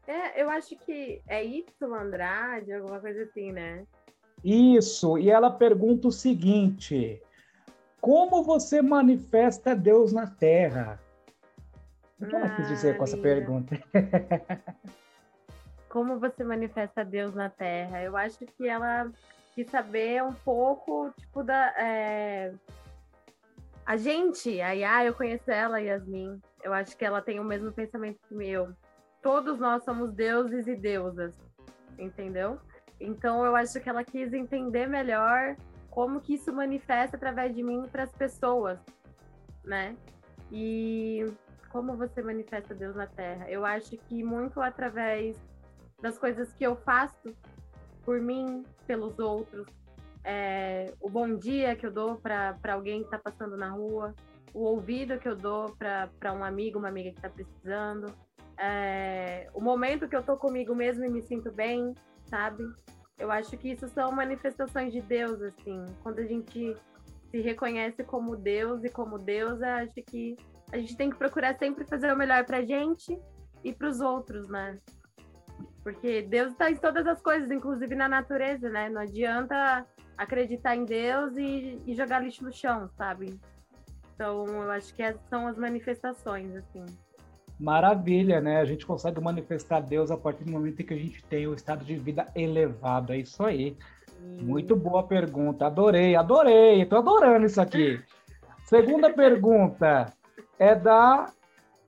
É, 0.08 0.41
eu 0.41 0.50
acho 0.50 0.76
que 0.78 1.22
é 1.28 1.43
Y 1.43 1.65
Andrade, 1.93 2.74
alguma 2.74 3.00
coisa 3.00 3.24
assim, 3.24 3.52
né? 3.52 3.86
Isso, 4.43 5.17
e 5.17 5.30
ela 5.30 5.50
pergunta 5.50 6.10
o 6.10 6.12
seguinte: 6.12 7.22
Como 8.02 8.43
você 8.43 8.82
manifesta 8.82 9.76
Deus 9.76 10.12
na 10.12 10.28
Terra? 10.28 11.00
O 12.24 12.26
que 12.26 12.36
ela 12.36 12.50
quis 12.56 12.70
dizer 12.70 12.98
com 12.98 13.04
essa 13.04 13.18
pergunta? 13.18 13.78
Como 15.90 16.18
você 16.18 16.42
manifesta 16.42 17.04
Deus 17.04 17.36
na 17.36 17.50
Terra? 17.50 18.02
Eu 18.02 18.16
acho 18.16 18.46
que 18.46 18.66
ela 18.66 19.12
quis 19.54 19.70
saber 19.70 20.24
um 20.24 20.34
pouco, 20.34 21.12
tipo, 21.20 21.44
da. 21.44 21.74
É... 21.78 22.54
A 23.86 23.98
gente, 23.98 24.62
a 24.62 24.72
Yá, 24.72 25.04
eu 25.04 25.14
conheço 25.14 25.52
ela, 25.52 25.82
Yasmin. 25.82 26.42
Eu 26.64 26.74
acho 26.74 26.96
que 26.96 27.04
ela 27.04 27.22
tem 27.22 27.42
o 27.42 27.44
mesmo 27.44 27.74
pensamento 27.74 28.18
que 28.30 28.36
eu. 28.36 28.74
Todos 29.22 29.60
nós 29.60 29.84
somos 29.84 30.14
deuses 30.14 30.66
e 30.66 30.76
deusas, 30.76 31.36
entendeu? 32.00 32.58
Então 33.02 33.46
eu 33.46 33.54
acho 33.54 33.82
que 33.82 33.90
ela 33.90 34.06
quis 34.06 34.32
entender 34.32 34.88
melhor 34.88 35.58
como 35.90 36.22
que 36.22 36.36
isso 36.36 36.54
manifesta 36.54 37.18
através 37.18 37.54
de 37.54 37.62
mim 37.62 37.86
para 37.92 38.04
as 38.04 38.14
pessoas, 38.14 38.80
né? 39.66 39.98
E 40.50 41.26
como 41.74 41.98
você 41.98 42.22
manifesta 42.22 42.76
Deus 42.76 42.96
na 42.96 43.08
Terra? 43.08 43.50
Eu 43.50 43.66
acho 43.66 43.98
que 43.98 44.24
muito 44.24 44.62
através 44.62 45.36
das 46.00 46.20
coisas 46.20 46.54
que 46.54 46.64
eu 46.64 46.76
faço 46.76 47.36
por 48.06 48.22
mim, 48.22 48.64
pelos 48.86 49.18
outros, 49.18 49.66
é, 50.24 50.94
o 51.02 51.10
bom 51.10 51.36
dia 51.36 51.76
que 51.76 51.86
eu 51.86 51.92
dou 51.92 52.18
para 52.18 52.56
alguém 52.70 53.00
que 53.00 53.06
está 53.06 53.18
passando 53.18 53.58
na 53.58 53.70
rua, 53.70 54.14
o 54.54 54.60
ouvido 54.60 55.18
que 55.18 55.28
eu 55.28 55.36
dou 55.36 55.76
para 55.76 56.32
um 56.32 56.44
amigo, 56.44 56.78
uma 56.78 56.90
amiga 56.90 57.10
que 57.10 57.18
está 57.18 57.30
precisando, 57.30 58.14
é, 58.60 59.50
o 59.52 59.60
momento 59.60 60.08
que 60.08 60.16
eu 60.16 60.22
tô 60.22 60.38
comigo 60.38 60.76
mesmo 60.76 61.04
e 61.04 61.10
me 61.10 61.24
sinto 61.24 61.52
bem, 61.52 61.96
sabe? 62.26 62.64
Eu 63.18 63.32
acho 63.32 63.58
que 63.58 63.72
isso 63.72 63.88
são 63.90 64.12
manifestações 64.12 64.94
de 64.94 65.02
Deus, 65.02 65.42
assim. 65.42 65.84
Quando 66.04 66.20
a 66.20 66.26
gente 66.26 66.76
se 67.32 67.42
reconhece 67.42 68.04
como 68.04 68.36
Deus 68.36 68.84
e 68.84 68.90
como 68.90 69.18
deusa, 69.18 69.78
acho 69.78 69.96
que 70.06 70.38
a 70.74 70.78
gente 70.78 70.98
tem 70.98 71.10
que 71.12 71.16
procurar 71.16 71.56
sempre 71.56 71.86
fazer 71.86 72.12
o 72.12 72.18
melhor 72.18 72.44
para 72.46 72.58
a 72.58 72.66
gente 72.66 73.18
e 73.64 73.72
para 73.72 73.88
os 73.88 74.02
outros, 74.02 74.50
né? 74.50 74.80
Porque 75.84 76.24
Deus 76.24 76.54
está 76.54 76.72
em 76.72 76.76
todas 76.76 77.06
as 77.06 77.22
coisas, 77.22 77.52
inclusive 77.52 77.94
na 77.94 78.10
natureza, 78.10 78.70
né? 78.70 78.90
Não 78.90 79.02
adianta 79.02 79.86
acreditar 80.18 80.76
em 80.76 80.84
Deus 80.84 81.38
e, 81.38 81.80
e 81.86 81.94
jogar 81.94 82.22
lixo 82.22 82.44
no 82.44 82.52
chão, 82.52 82.90
sabe? 82.98 83.40
Então, 84.16 84.46
eu 84.48 84.72
acho 84.72 84.96
que 84.96 85.04
são 85.30 85.48
as 85.48 85.58
manifestações, 85.58 86.56
assim. 86.56 86.86
Maravilha, 87.60 88.42
né? 88.42 88.60
A 88.60 88.66
gente 88.66 88.84
consegue 88.84 89.22
manifestar 89.22 89.80
Deus 89.80 90.10
a 90.10 90.18
partir 90.18 90.44
do 90.44 90.52
momento 90.52 90.82
em 90.82 90.86
que 90.86 90.94
a 90.94 90.98
gente 90.98 91.24
tem 91.26 91.46
o 91.46 91.54
estado 91.54 91.86
de 91.86 91.96
vida 91.96 92.28
elevado. 92.36 93.14
É 93.14 93.18
isso 93.18 93.44
aí. 93.44 93.78
Muito 94.42 94.76
boa 94.76 95.04
pergunta. 95.04 95.68
Adorei, 95.68 96.16
adorei. 96.16 96.82
Estou 96.82 96.98
adorando 96.98 97.46
isso 97.46 97.62
aqui. 97.62 98.02
Segunda 98.66 99.12
pergunta 99.12 100.12
é 100.60 100.76
da 100.76 101.32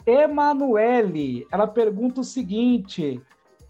Emanuele. 0.06 1.48
Ela 1.52 1.68
pergunta 1.68 2.22
o 2.22 2.24
seguinte: 2.24 3.22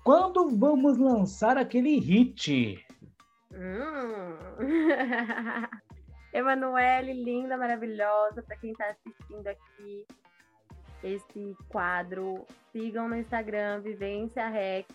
quando 0.03 0.49
vamos 0.49 0.97
lançar 0.97 1.58
aquele 1.58 1.97
hit? 1.99 2.86
Hum. 3.53 4.36
Emanuele, 6.34 7.13
linda, 7.13 7.55
maravilhosa, 7.55 8.43
para 8.43 8.58
quem 8.58 8.71
está 8.71 8.89
assistindo 8.89 9.47
aqui 9.47 10.05
esse 11.01 11.55
quadro, 11.69 12.45
sigam 12.73 13.08
no 13.08 13.15
Instagram 13.15 13.79
Vivência 13.81 14.47
Rec. 14.49 14.88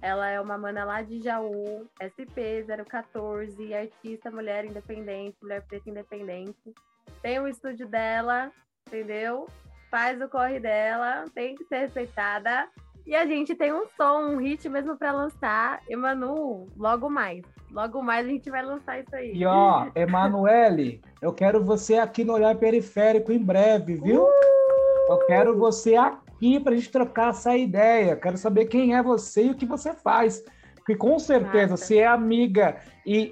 Ela 0.00 0.30
é 0.30 0.40
uma 0.40 0.56
mana 0.56 0.84
lá 0.84 1.02
de 1.02 1.20
Jaú, 1.20 1.86
SP014, 2.00 3.74
artista 3.74 4.30
mulher 4.30 4.64
independente, 4.64 5.36
mulher 5.42 5.62
preta 5.66 5.90
independente. 5.90 6.74
Tem 7.20 7.38
o 7.38 7.46
estúdio 7.46 7.86
dela, 7.86 8.50
entendeu? 8.92 9.46
Faz 9.90 10.20
o 10.20 10.28
corre 10.28 10.60
dela, 10.60 11.24
tem 11.34 11.54
que 11.54 11.64
ser 11.64 11.80
respeitada. 11.80 12.68
E 13.06 13.16
a 13.16 13.26
gente 13.26 13.54
tem 13.54 13.72
um 13.72 13.84
som, 13.96 14.34
um 14.34 14.36
hit 14.36 14.68
mesmo 14.68 14.96
para 14.96 15.10
lançar. 15.10 15.80
Emanu, 15.88 16.66
logo 16.76 17.10
mais. 17.10 17.42
Logo 17.70 18.02
mais 18.02 18.26
a 18.26 18.28
gente 18.28 18.50
vai 18.50 18.64
lançar 18.64 19.00
isso 19.00 19.14
aí. 19.14 19.32
E 19.34 19.44
ó, 19.44 19.88
Emanuele, 19.94 21.00
eu 21.20 21.32
quero 21.32 21.64
você 21.64 21.96
aqui 21.96 22.22
no 22.22 22.34
Olhar 22.34 22.54
Periférico 22.56 23.32
em 23.32 23.42
breve, 23.42 23.96
viu? 23.96 24.24
Uh! 24.24 25.12
Eu 25.12 25.18
quero 25.26 25.58
você 25.58 25.96
aqui 25.96 26.60
para 26.60 26.72
a 26.72 26.76
gente 26.76 26.92
trocar 26.92 27.30
essa 27.30 27.56
ideia. 27.56 28.14
Quero 28.14 28.36
saber 28.36 28.66
quem 28.66 28.94
é 28.94 29.02
você 29.02 29.46
e 29.46 29.50
o 29.50 29.56
que 29.56 29.66
você 29.66 29.92
faz. 29.92 30.44
Porque 30.76 30.96
com 30.96 31.18
certeza, 31.18 31.70
Nossa. 31.70 31.84
se 31.84 31.98
é 31.98 32.06
amiga 32.06 32.76
e, 33.06 33.30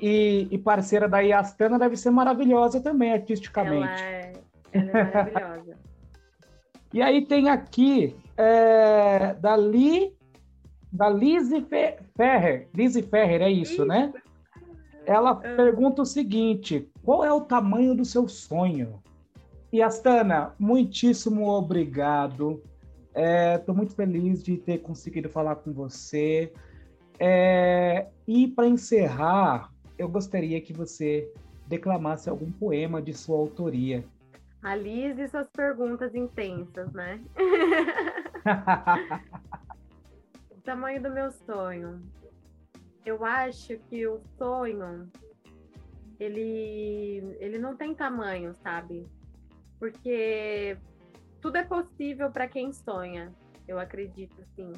e, 0.51 0.55
e, 0.55 0.59
parceira 0.59 1.09
da 1.09 1.18
Yastana, 1.18 1.79
deve 1.79 1.96
ser 1.96 2.11
maravilhosa 2.11 2.81
também, 2.81 3.12
artisticamente. 3.12 4.03
Ela 4.03 4.11
é, 4.11 4.30
ela 4.73 4.91
é 4.91 5.03
maravilhosa. 5.03 5.79
e 6.93 7.03
aí 7.03 7.27
tem 7.27 7.49
aqui 7.49 8.17
é, 8.37 9.35
da 9.35 9.57
Li, 9.57 10.13
da 10.93 11.09
Lizzie 11.09 11.67
Ferrer. 12.17 12.69
Lizzie 12.75 13.03
Ferrer, 13.03 13.43
é 13.43 13.51
isso, 13.51 13.73
isso. 13.73 13.85
né? 13.85 14.13
Ela 15.07 15.31
ah. 15.31 15.35
pergunta 15.35 16.03
o 16.03 16.07
seguinte: 16.07 16.89
qual 17.05 17.25
é 17.25 17.33
o 17.33 17.41
tamanho 17.41 17.95
do 17.95 18.05
seu 18.05 18.29
sonho? 18.29 19.03
E 19.73 19.81
Astana, 19.83 20.55
muitíssimo 20.59 21.49
obrigado. 21.49 22.63
Estou 23.15 23.75
é, 23.75 23.77
muito 23.77 23.95
feliz 23.95 24.43
de 24.43 24.57
ter 24.57 24.79
conseguido 24.79 25.29
falar 25.29 25.57
com 25.57 25.73
você. 25.73 26.53
É, 27.19 28.07
e 28.27 28.49
para 28.49 28.67
encerrar, 28.67 29.71
eu 29.99 30.09
gostaria 30.09 30.61
que 30.61 30.73
você 30.73 31.31
declamasse 31.69 32.29
algum 32.29 32.51
poema 32.51 33.01
de 33.01 33.13
sua 33.13 33.37
autoria. 33.37 34.05
Alise 34.62 35.29
suas 35.29 35.49
perguntas 35.51 36.14
intensas, 36.14 36.92
né? 36.92 37.20
o 40.51 40.61
tamanho 40.62 41.03
do 41.03 41.11
meu 41.11 41.33
sonho. 41.33 42.03
Eu 43.05 43.25
acho 43.25 43.79
que 43.88 44.07
o 44.07 44.20
sonho 44.37 45.11
ele 46.18 47.37
ele 47.40 47.59
não 47.59 47.75
tem 47.75 47.94
tamanho, 47.94 48.55
sabe? 48.57 49.09
porque 49.81 50.77
tudo 51.40 51.57
é 51.57 51.64
possível 51.64 52.31
para 52.31 52.46
quem 52.46 52.70
sonha, 52.70 53.35
eu 53.66 53.79
acredito, 53.79 54.37
assim. 54.42 54.70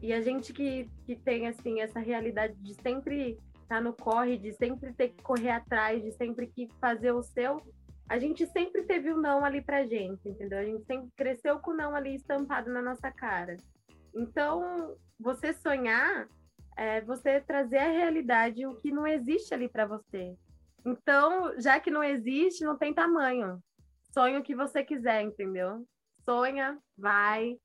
E 0.00 0.12
a 0.12 0.22
gente 0.22 0.52
que, 0.52 0.90
que 1.04 1.14
tem, 1.14 1.46
assim, 1.46 1.80
essa 1.80 2.00
realidade 2.00 2.54
de 2.54 2.74
sempre 2.74 3.38
estar 3.62 3.76
tá 3.76 3.80
no 3.82 3.92
corre, 3.92 4.38
de 4.38 4.52
sempre 4.54 4.94
ter 4.94 5.10
que 5.10 5.22
correr 5.22 5.50
atrás, 5.50 6.02
de 6.02 6.10
sempre 6.12 6.46
que 6.46 6.68
fazer 6.80 7.12
o 7.12 7.22
seu, 7.22 7.60
a 8.08 8.18
gente 8.18 8.46
sempre 8.46 8.82
teve 8.82 9.10
o 9.10 9.16
não 9.16 9.44
ali 9.44 9.62
pra 9.62 9.86
gente, 9.86 10.28
entendeu? 10.28 10.58
A 10.58 10.64
gente 10.64 10.84
sempre 10.84 11.10
cresceu 11.16 11.58
com 11.58 11.70
o 11.70 11.76
não 11.76 11.94
ali 11.94 12.14
estampado 12.14 12.70
na 12.70 12.82
nossa 12.82 13.10
cara. 13.10 13.56
Então, 14.14 14.96
você 15.18 15.52
sonhar 15.52 16.28
é 16.76 17.00
você 17.00 17.40
trazer 17.40 17.78
à 17.78 17.88
realidade 17.88 18.66
o 18.66 18.76
que 18.76 18.90
não 18.90 19.06
existe 19.06 19.54
ali 19.54 19.68
para 19.68 19.86
você. 19.86 20.36
Então, 20.84 21.58
já 21.58 21.80
que 21.80 21.90
não 21.90 22.04
existe, 22.04 22.64
não 22.64 22.76
tem 22.76 22.92
tamanho 22.92 23.62
sonha 24.14 24.38
o 24.38 24.42
que 24.42 24.54
você 24.54 24.84
quiser, 24.84 25.22
entendeu? 25.22 25.84
Sonha, 26.24 26.78
vai 26.96 27.58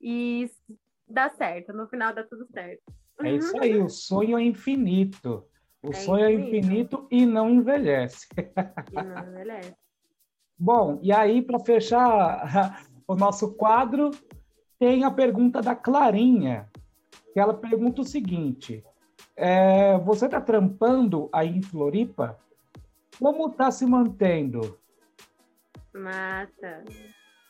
e 0.00 0.48
dá 1.08 1.28
certo. 1.28 1.72
No 1.72 1.88
final 1.88 2.14
dá 2.14 2.22
tudo 2.22 2.46
certo. 2.52 2.82
É 3.20 3.34
isso 3.34 3.58
aí, 3.60 3.76
o 3.76 3.88
sonho 3.88 4.38
é 4.38 4.42
infinito. 4.42 5.44
O 5.82 5.90
é 5.90 5.92
sonho 5.94 6.24
é 6.24 6.32
infinito 6.32 7.06
e 7.10 7.26
não 7.26 7.50
envelhece. 7.50 8.28
E 8.36 9.02
não 9.02 9.28
envelhece. 9.28 9.74
Bom, 10.56 11.00
e 11.02 11.12
aí, 11.12 11.42
para 11.42 11.58
fechar 11.58 12.86
o 13.08 13.16
nosso 13.16 13.54
quadro, 13.54 14.12
tem 14.78 15.02
a 15.04 15.10
pergunta 15.10 15.60
da 15.60 15.74
Clarinha, 15.74 16.70
que 17.32 17.40
ela 17.40 17.54
pergunta 17.54 18.02
o 18.02 18.04
seguinte: 18.04 18.84
é, 19.36 19.98
você 19.98 20.26
está 20.26 20.40
trampando 20.40 21.28
aí 21.32 21.48
em 21.48 21.62
Floripa? 21.62 22.38
Como 23.18 23.48
está 23.48 23.70
se 23.70 23.84
mantendo? 23.84 24.78
Massa. 25.92 26.84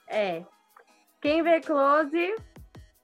É. 0.09 0.45
Quem 1.21 1.43
vê 1.43 1.61
close 1.61 2.35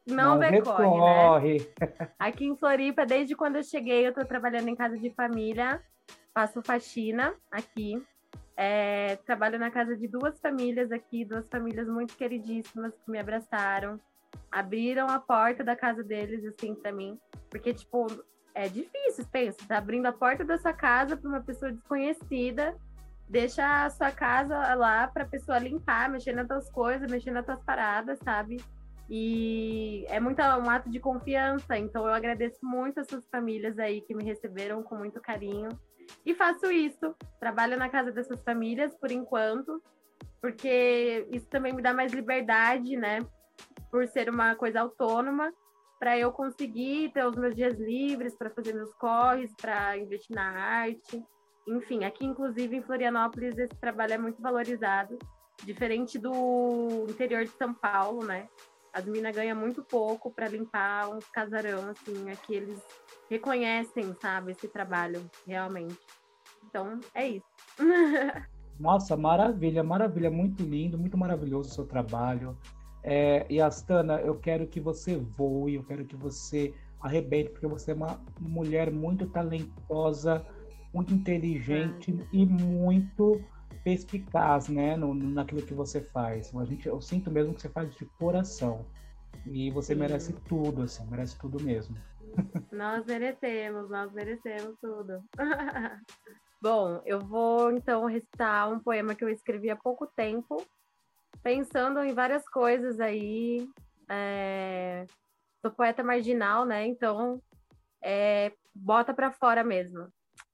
não, 0.08 0.34
não 0.34 0.38
vê 0.38 0.60
corre, 0.62 1.58
né? 1.58 1.66
Aqui 2.18 2.46
em 2.46 2.56
Floripa, 2.56 3.06
desde 3.06 3.34
quando 3.34 3.56
eu 3.56 3.62
cheguei, 3.62 4.06
eu 4.06 4.12
tô 4.12 4.24
trabalhando 4.24 4.68
em 4.68 4.76
casa 4.76 4.98
de 4.98 5.10
família, 5.10 5.82
faço 6.34 6.62
faxina 6.62 7.34
aqui. 7.50 8.02
É, 8.56 9.16
trabalho 9.24 9.58
na 9.58 9.70
casa 9.70 9.96
de 9.96 10.08
duas 10.08 10.40
famílias 10.40 10.90
aqui, 10.90 11.24
duas 11.24 11.48
famílias 11.48 11.86
muito 11.86 12.16
queridíssimas 12.16 12.92
que 13.04 13.10
me 13.10 13.18
abraçaram, 13.18 14.00
abriram 14.50 15.06
a 15.06 15.20
porta 15.20 15.62
da 15.62 15.76
casa 15.76 16.02
deles 16.02 16.44
assim 16.44 16.74
para 16.74 16.90
mim, 16.90 17.16
porque 17.48 17.72
tipo 17.72 18.06
é 18.54 18.68
difícil, 18.68 19.24
pensa, 19.30 19.58
tá 19.68 19.78
abrindo 19.78 20.06
a 20.06 20.12
porta 20.12 20.44
da 20.44 20.58
sua 20.58 20.72
casa 20.72 21.16
para 21.16 21.28
uma 21.28 21.40
pessoa 21.40 21.70
desconhecida 21.70 22.74
deixa 23.28 23.84
a 23.84 23.90
sua 23.90 24.10
casa 24.10 24.74
lá 24.74 25.06
para 25.06 25.24
a 25.24 25.28
pessoa 25.28 25.58
limpar, 25.58 26.08
mexer 26.08 26.32
nas 26.32 26.48
tuas 26.48 26.70
coisas, 26.70 27.10
mexer 27.10 27.30
nas 27.30 27.44
tuas 27.44 27.62
paradas, 27.62 28.18
sabe? 28.24 28.56
E 29.10 30.04
é 30.08 30.20
muito 30.20 30.40
um 30.42 30.70
ato 30.70 30.90
de 30.90 31.00
confiança, 31.00 31.78
então 31.78 32.06
eu 32.06 32.12
agradeço 32.12 32.58
muito 32.62 33.00
essas 33.00 33.26
famílias 33.28 33.78
aí 33.78 34.02
que 34.02 34.14
me 34.14 34.22
receberam 34.22 34.82
com 34.82 34.96
muito 34.96 35.20
carinho. 35.20 35.70
E 36.24 36.34
faço 36.34 36.70
isso, 36.70 37.14
trabalho 37.40 37.78
na 37.78 37.88
casa 37.88 38.12
dessas 38.12 38.42
famílias 38.42 38.94
por 38.94 39.10
enquanto, 39.10 39.82
porque 40.40 41.26
isso 41.30 41.46
também 41.48 41.72
me 41.72 41.82
dá 41.82 41.94
mais 41.94 42.12
liberdade, 42.12 42.96
né? 42.96 43.20
Por 43.90 44.06
ser 44.06 44.28
uma 44.28 44.54
coisa 44.54 44.80
autônoma, 44.80 45.52
para 45.98 46.16
eu 46.18 46.30
conseguir 46.30 47.10
ter 47.12 47.26
os 47.26 47.36
meus 47.36 47.56
dias 47.56 47.78
livres 47.78 48.36
para 48.36 48.50
fazer 48.50 48.74
meus 48.74 48.92
corres, 48.94 49.52
para 49.60 49.96
investir 49.96 50.34
na 50.34 50.50
arte. 50.50 51.24
Enfim, 51.66 52.04
aqui 52.04 52.24
inclusive 52.24 52.76
em 52.76 52.82
Florianópolis 52.82 53.58
esse 53.58 53.74
trabalho 53.76 54.14
é 54.14 54.18
muito 54.18 54.40
valorizado, 54.40 55.18
diferente 55.64 56.18
do 56.18 57.06
interior 57.08 57.44
de 57.44 57.50
São 57.50 57.74
Paulo, 57.74 58.24
né? 58.24 58.48
As 58.92 59.04
minas 59.04 59.34
ganham 59.34 59.56
muito 59.56 59.82
pouco 59.82 60.30
para 60.30 60.48
limpar 60.48 61.08
uns 61.10 61.26
casarão, 61.26 61.90
assim, 61.90 62.30
aqui 62.30 62.54
eles 62.54 62.80
reconhecem, 63.30 64.14
sabe, 64.20 64.52
esse 64.52 64.68
trabalho, 64.68 65.28
realmente. 65.46 65.98
Então, 66.66 67.00
é 67.14 67.28
isso. 67.28 67.46
Nossa, 68.78 69.16
maravilha, 69.16 69.82
maravilha, 69.82 70.30
muito 70.30 70.62
lindo, 70.62 70.96
muito 70.96 71.18
maravilhoso 71.18 71.70
o 71.70 71.72
seu 71.72 71.86
trabalho. 71.86 72.56
É, 73.02 73.46
e 73.50 73.60
Astana, 73.60 74.20
eu 74.20 74.38
quero 74.38 74.66
que 74.66 74.80
você 74.80 75.16
voe, 75.16 75.74
eu 75.74 75.84
quero 75.84 76.04
que 76.04 76.14
você 76.14 76.74
arrebente, 77.00 77.50
porque 77.50 77.66
você 77.66 77.92
é 77.92 77.94
uma 77.94 78.20
mulher 78.40 78.90
muito 78.90 79.26
talentosa, 79.26 80.44
muito 80.92 81.14
inteligente 81.14 82.12
é. 82.12 82.26
e 82.32 82.46
muito 82.46 83.40
perspicaz, 83.82 84.68
né, 84.68 84.96
no, 84.96 85.14
naquilo 85.14 85.62
que 85.62 85.74
você 85.74 86.00
faz. 86.00 86.54
A 86.54 86.64
gente, 86.64 86.88
eu 86.88 87.00
sinto 87.00 87.30
mesmo 87.30 87.54
que 87.54 87.62
você 87.62 87.68
faz 87.68 87.94
de 87.94 88.04
coração. 88.18 88.84
E 89.46 89.70
você 89.70 89.94
Sim. 89.94 90.00
merece 90.00 90.32
tudo, 90.48 90.82
assim, 90.82 91.06
merece 91.06 91.38
tudo 91.38 91.62
mesmo. 91.62 91.96
Nós 92.72 93.06
merecemos, 93.06 93.88
nós 93.88 94.12
merecemos 94.12 94.76
tudo. 94.80 95.24
Bom, 96.60 97.00
eu 97.06 97.18
vou 97.20 97.72
então 97.72 98.04
recitar 98.04 98.70
um 98.70 98.78
poema 98.78 99.14
que 99.14 99.24
eu 99.24 99.28
escrevi 99.28 99.70
há 99.70 99.76
pouco 99.76 100.06
tempo, 100.06 100.62
pensando 101.42 102.00
em 102.00 102.12
várias 102.12 102.46
coisas 102.48 103.00
aí, 103.00 103.66
é, 104.10 105.06
sou 105.62 105.70
poeta 105.70 106.02
marginal, 106.02 106.66
né? 106.66 106.86
Então, 106.86 107.40
é, 108.02 108.52
bota 108.74 109.14
para 109.14 109.32
fora 109.32 109.64
mesmo. 109.64 110.08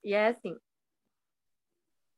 E 0.05 0.15
é 0.15 0.29
assim. 0.29 0.57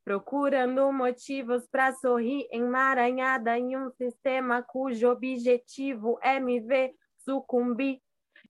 Procurando 0.06 0.92
motivos 0.92 1.66
para 1.66 1.92
sorrir, 1.94 2.46
emaranhada 2.52 3.58
em 3.58 3.76
um 3.76 3.90
sistema 3.90 4.62
cujo 4.62 5.10
objetivo 5.10 6.16
é 6.22 6.38
me 6.38 6.60
ver 6.60 6.94
sucumbir. 7.24 8.00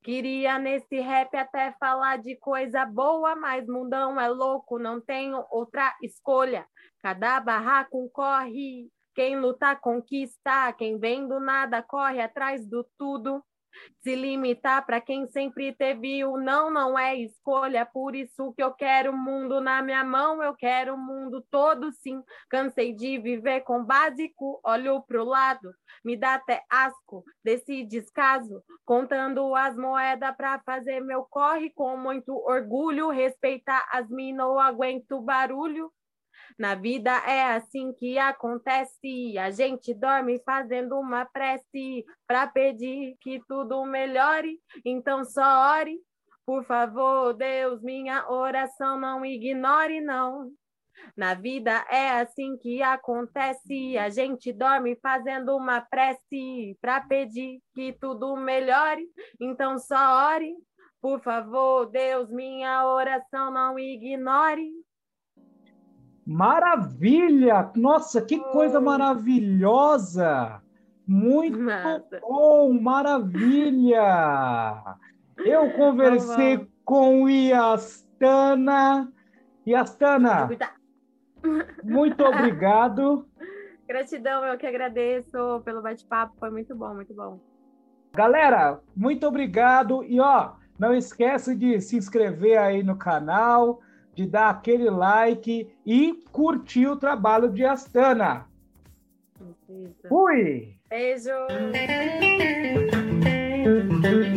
Queria 0.02 0.58
nesse 0.58 1.00
rap 1.00 1.34
até 1.34 1.72
falar 1.80 2.18
de 2.18 2.36
coisa 2.36 2.84
boa, 2.84 3.34
mas 3.34 3.66
mundão 3.66 4.20
é 4.20 4.28
louco, 4.28 4.78
não 4.78 5.00
tenho 5.00 5.46
outra 5.50 5.96
escolha. 6.02 6.66
Cada 7.00 7.40
barraco 7.40 8.06
corre, 8.10 8.90
quem 9.14 9.40
luta 9.40 9.74
conquista, 9.74 10.74
quem 10.74 10.98
vem 10.98 11.26
do 11.26 11.40
nada 11.40 11.82
corre 11.82 12.20
atrás 12.20 12.66
do 12.66 12.86
tudo. 12.98 13.42
Se 14.02 14.14
limitar 14.14 14.86
para 14.86 15.00
quem 15.00 15.26
sempre 15.28 15.74
teve 15.74 16.24
o 16.24 16.36
não, 16.36 16.70
não 16.70 16.98
é 16.98 17.16
escolha. 17.16 17.84
Por 17.84 18.14
isso 18.14 18.52
que 18.54 18.62
eu 18.62 18.72
quero 18.72 19.12
o 19.12 19.16
mundo 19.16 19.60
na 19.60 19.82
minha 19.82 20.04
mão, 20.04 20.42
eu 20.42 20.54
quero 20.54 20.94
o 20.94 20.98
mundo 20.98 21.44
todo 21.50 21.92
sim. 21.92 22.22
Cansei 22.48 22.94
de 22.94 23.18
viver 23.18 23.62
com 23.62 23.84
básico, 23.84 24.60
olho 24.64 25.02
pro 25.02 25.24
lado, 25.24 25.72
me 26.04 26.16
dá 26.16 26.34
até 26.34 26.62
asco 26.70 27.24
desse 27.44 27.84
descaso. 27.84 28.62
Contando 28.84 29.54
as 29.54 29.76
moedas 29.76 30.36
para 30.36 30.60
fazer 30.60 31.00
meu 31.00 31.24
corre 31.24 31.70
com 31.70 31.96
muito 31.96 32.32
orgulho. 32.32 33.10
Respeitar 33.10 33.86
as 33.90 34.08
minas, 34.08 34.36
não 34.36 34.60
aguento 34.60 35.20
barulho. 35.20 35.90
Na 36.58 36.74
vida 36.74 37.10
é 37.10 37.54
assim 37.54 37.92
que 37.92 38.18
acontece. 38.18 39.36
A 39.38 39.50
gente 39.50 39.92
dorme 39.94 40.40
fazendo 40.44 40.98
uma 40.98 41.24
prece 41.24 42.04
para 42.26 42.46
pedir 42.46 43.16
que 43.20 43.42
tudo 43.46 43.84
melhore. 43.84 44.58
Então 44.84 45.24
só 45.24 45.78
ore, 45.78 45.98
por 46.44 46.64
favor, 46.64 47.34
Deus, 47.34 47.82
minha 47.82 48.30
oração 48.30 48.98
não 48.98 49.24
ignore 49.24 50.00
não. 50.00 50.50
Na 51.16 51.34
vida 51.34 51.84
é 51.90 52.20
assim 52.20 52.56
que 52.56 52.82
acontece. 52.82 53.98
A 53.98 54.08
gente 54.08 54.52
dorme 54.52 54.96
fazendo 54.96 55.56
uma 55.56 55.80
prece 55.80 56.76
para 56.80 57.00
pedir 57.00 57.60
que 57.74 57.92
tudo 57.92 58.36
melhore. 58.36 59.06
Então 59.40 59.78
só 59.78 60.34
ore, 60.34 60.54
por 61.00 61.20
favor, 61.20 61.86
Deus, 61.86 62.30
minha 62.30 62.86
oração 62.86 63.50
não 63.52 63.78
ignore. 63.78 64.70
Maravilha! 66.26 67.70
Nossa, 67.76 68.20
que 68.20 68.38
coisa 68.50 68.80
maravilhosa! 68.80 70.60
Muito 71.06 71.56
Nada. 71.56 72.20
bom, 72.20 72.72
maravilha! 72.72 74.02
Eu 75.38 75.70
conversei 75.72 76.58
tá 76.58 76.66
com 76.84 77.28
Iastana. 77.28 79.12
Iastana, 79.64 80.48
muito 81.84 82.24
obrigado. 82.24 83.28
Gratidão, 83.86 84.44
eu 84.44 84.58
que 84.58 84.66
agradeço 84.66 85.60
pelo 85.64 85.80
bate-papo, 85.80 86.34
foi 86.38 86.50
muito 86.50 86.74
bom, 86.74 86.94
muito 86.94 87.14
bom. 87.14 87.38
Galera, 88.14 88.80
muito 88.96 89.26
obrigado 89.26 90.02
e 90.02 90.18
ó, 90.20 90.54
não 90.78 90.94
esquece 90.94 91.54
de 91.54 91.80
se 91.80 91.96
inscrever 91.96 92.58
aí 92.58 92.82
no 92.82 92.96
canal, 92.96 93.80
de 94.16 94.26
dar 94.26 94.48
aquele 94.48 94.88
like 94.88 95.68
e 95.84 96.14
curtir 96.32 96.86
o 96.86 96.96
trabalho 96.96 97.50
de 97.50 97.64
Astana. 97.64 98.46
Isso. 99.68 100.08
Fui! 100.08 100.74
Beijo! 100.88 101.30